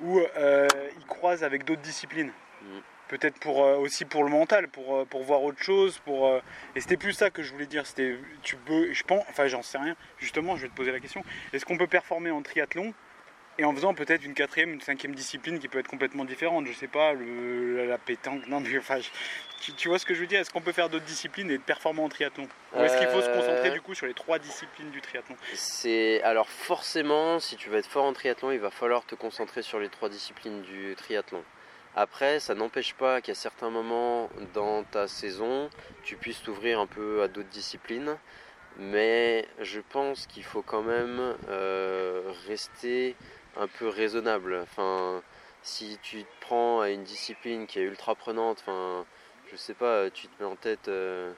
[0.00, 2.32] où euh, ils croisent avec d'autres disciplines.
[2.62, 6.28] Mm peut-être pour euh, aussi pour le mental, pour, euh, pour voir autre chose, pour
[6.28, 6.40] euh,
[6.74, 7.86] et c'était plus ça que je voulais dire.
[7.86, 9.96] C'était tu peux, je pense, enfin j'en sais rien.
[10.18, 11.24] Justement, je vais te poser la question.
[11.52, 12.94] Est-ce qu'on peut performer en triathlon
[13.56, 16.66] et en faisant peut-être une quatrième, une cinquième discipline qui peut être complètement différente?
[16.66, 18.46] Je sais pas, le, la pétanque.
[18.48, 18.98] Non, mais enfin,
[19.76, 20.40] tu, vois ce que je veux dire?
[20.40, 22.48] Est-ce qu'on peut faire d'autres disciplines et performer en triathlon?
[22.74, 25.36] Ou est-ce qu'il faut se concentrer du coup sur les trois disciplines du triathlon?
[25.54, 29.62] C'est alors forcément, si tu veux être fort en triathlon, il va falloir te concentrer
[29.62, 31.44] sur les trois disciplines du triathlon.
[31.96, 35.70] Après, ça n'empêche pas qu'à certains moments dans ta saison,
[36.02, 38.18] tu puisses t'ouvrir un peu à d'autres disciplines.
[38.78, 43.14] Mais je pense qu'il faut quand même euh, rester
[43.56, 44.56] un peu raisonnable.
[44.62, 45.22] Enfin,
[45.62, 49.06] si tu te prends à une discipline qui est ultra prenante, enfin,
[49.52, 51.32] je sais pas, tu te mets en tête, euh,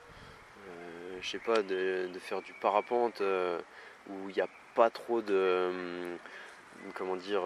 [0.68, 5.20] euh, je sais pas, de, de, faire du parapente où il n'y a pas trop
[5.20, 6.16] de,
[6.94, 7.42] comment dire,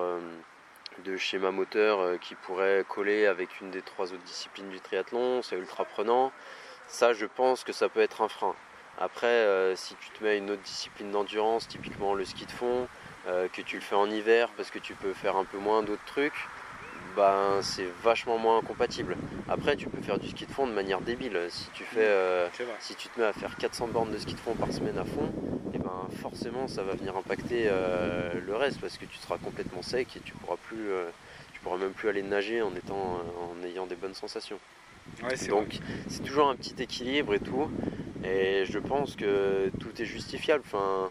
[1.04, 5.42] de schéma moteur euh, qui pourrait coller avec une des trois autres disciplines du triathlon,
[5.42, 6.32] c'est ultra prenant.
[6.88, 8.54] Ça, je pense que ça peut être un frein.
[8.98, 12.50] Après, euh, si tu te mets à une autre discipline d'endurance, typiquement le ski de
[12.50, 12.86] fond,
[13.26, 15.82] euh, que tu le fais en hiver parce que tu peux faire un peu moins
[15.82, 16.48] d'autres trucs,
[17.16, 19.16] ben, c'est vachement moins incompatible.
[19.48, 21.38] Après, tu peux faire du ski de fond de manière débile.
[21.48, 22.48] Si tu, fais, euh,
[22.78, 25.04] si tu te mets à faire 400 bornes de ski de fond par semaine à
[25.04, 25.32] fond,
[25.90, 30.08] ben, forcément ça va venir impacter euh, le reste parce que tu seras complètement sec
[30.16, 31.08] et tu pourras plus, euh,
[31.52, 34.58] tu pourras même plus aller nager en, étant, en ayant des bonnes sensations.
[35.48, 35.78] Donc
[36.08, 37.68] c'est toujours un petit équilibre et tout.
[38.22, 40.62] Et je pense que tout est justifiable.
[40.66, 41.10] Enfin,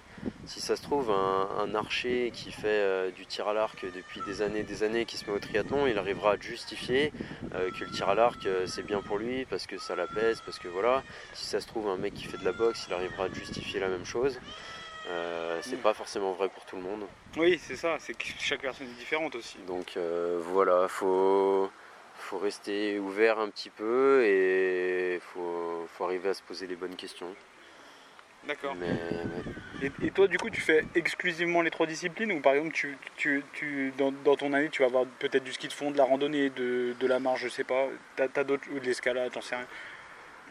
[0.50, 4.42] si ça se trouve, un, archer qui fait euh, du tir à l'arc depuis des
[4.42, 7.14] années des années, qui se met au triathlon, il arrivera à justifier
[7.54, 10.42] euh, que le tir à l'arc euh, c'est bien pour lui parce que ça l'apaise,
[10.44, 11.04] parce que voilà.
[11.34, 13.80] Si ça se trouve, un mec qui fait de la boxe, il arrivera à justifier
[13.80, 14.40] la même chose.
[15.62, 15.84] c'est mm.
[15.84, 17.04] pas forcément vrai pour tout le monde.
[17.38, 19.60] Oui, c'est ça, c'est que chaque personne est différente aussi.
[19.68, 20.00] Donc
[20.52, 21.70] voilà, faut
[22.16, 26.76] faut rester ouvert un petit peu et il faut, faut arriver à se poser les
[26.76, 27.34] bonnes questions.
[28.48, 28.76] D'accord.
[28.76, 28.98] Mais.
[29.82, 32.98] Et, et toi, du coup, tu fais exclusivement les trois disciplines ou par exemple, tu,
[33.16, 35.98] tu, tu- dans, dans ton année, tu vas avoir peut-être du ski de fond, de
[35.98, 39.32] la randonnée, de, de la marche, je sais pas, t'as, t'as d'autres, ou de l'escalade,
[39.34, 39.68] j'en sais rien.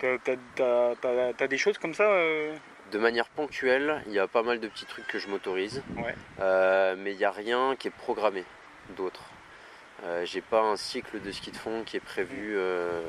[0.01, 2.55] T'as, t'as- t'as- des choses comme ça euh
[2.93, 5.83] de manière ponctuelle, il y a pas mal de petits trucs que je m'autorise.
[5.99, 6.15] Ouais.
[6.41, 8.45] Euh, mais il n'y a rien qui est programmé
[8.97, 9.25] d'autre.
[10.05, 13.03] Euh, J'ai pas un cycle de ski de fond qui est prévu euh,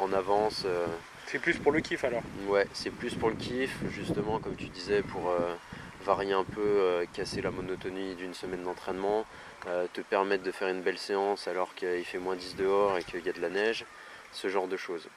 [0.00, 0.64] en avance.
[1.26, 2.22] C'est plus pour le kiff alors.
[2.46, 5.52] Ouais, c'est plus pour le kiff, justement, comme tu disais, pour euh,
[6.06, 9.26] varier un peu, euh, casser la monotonie d'une semaine d'entraînement,
[9.66, 13.02] euh, te permettre de faire une belle séance alors qu'il fait moins 10 dehors et
[13.02, 13.84] qu'il y a de la neige,
[14.32, 15.08] ce genre de choses.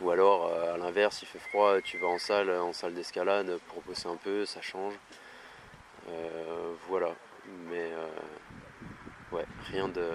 [0.00, 3.58] Ou alors, euh, à l'inverse, il fait froid, tu vas en salle, en salle d'escalade
[3.68, 4.94] pour bosser un peu, ça change.
[6.08, 7.10] Euh, voilà,
[7.68, 8.06] mais euh,
[9.32, 10.12] ouais, rien de,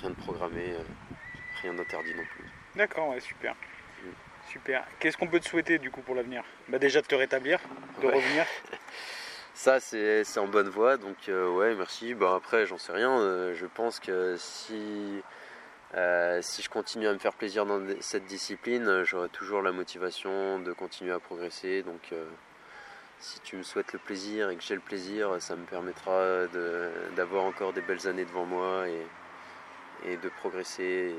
[0.00, 0.82] rien de programmé, euh,
[1.62, 2.44] rien d'interdit non plus.
[2.74, 3.52] D'accord, ouais, super.
[4.02, 4.08] Mm.
[4.50, 4.84] Super.
[4.98, 6.42] Qu'est-ce qu'on peut te souhaiter du coup pour l'avenir?
[6.68, 7.60] Bah, Déjà de te rétablir,
[8.00, 8.14] de Ouais.
[8.14, 8.46] revenir.
[9.58, 12.14] Ça, c'est en bonne voie, donc euh, ouais, merci.
[12.14, 13.18] Bah, après, j'en sais rien.
[13.18, 15.20] euh, je pense que si,
[15.96, 20.60] euh, si je continue à me faire plaisir dans cette discipline, j'aurai toujours la motivation
[20.60, 21.82] de continuer à progresser.
[21.82, 22.14] Donc,
[23.18, 26.46] si tu me souhaites le plaisir et que j'ai le plaisir, ça me permettra
[27.16, 28.84] d'avoir encore des belles années devant moi
[30.06, 31.12] et, de progresser.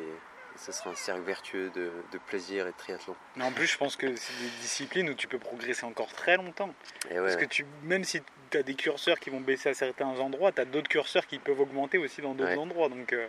[0.59, 3.15] Ça sera un cercle vertueux de, de plaisir et de triathlon.
[3.37, 6.35] Mais en plus, je pense que c'est des disciplines où tu peux progresser encore très
[6.35, 6.73] longtemps.
[7.09, 9.73] Et ouais, Parce que tu, même si tu as des curseurs qui vont baisser à
[9.73, 12.57] certains endroits, tu as d'autres curseurs qui peuvent augmenter aussi dans d'autres Ouais.
[12.57, 12.89] endroits.
[12.89, 13.27] Donc, euh,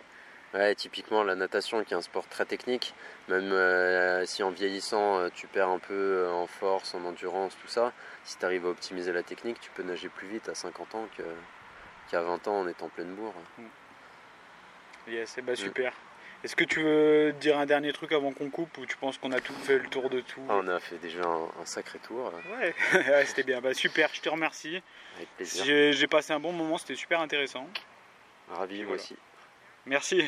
[0.53, 2.93] Ouais, typiquement la natation qui est un sport très technique,
[3.29, 7.69] même euh, si en vieillissant euh, tu perds un peu en force, en endurance, tout
[7.69, 7.93] ça,
[8.25, 11.07] si tu arrives à optimiser la technique, tu peux nager plus vite à 50 ans
[12.09, 13.33] qu'à 20 ans en étant pleine bourre.
[15.07, 15.55] yes, eh ben, Mm.
[16.43, 19.31] Est-ce que tu veux dire un dernier truc avant qu'on coupe ou tu penses qu'on
[19.31, 21.99] a tout fait le tour de tout Ah, on a fait déjà un, un sacré
[21.99, 23.61] tour, Ouais, Ouais, c'était bien.
[23.61, 24.81] Bah, super, je te remercie.
[25.17, 25.63] avec plaisir.
[25.65, 27.67] J'ai j'ai passé un bon moment, c'était super intéressant.
[28.49, 29.01] Ravi moi Voilà.
[29.01, 29.15] aussi.
[29.85, 30.23] Merci.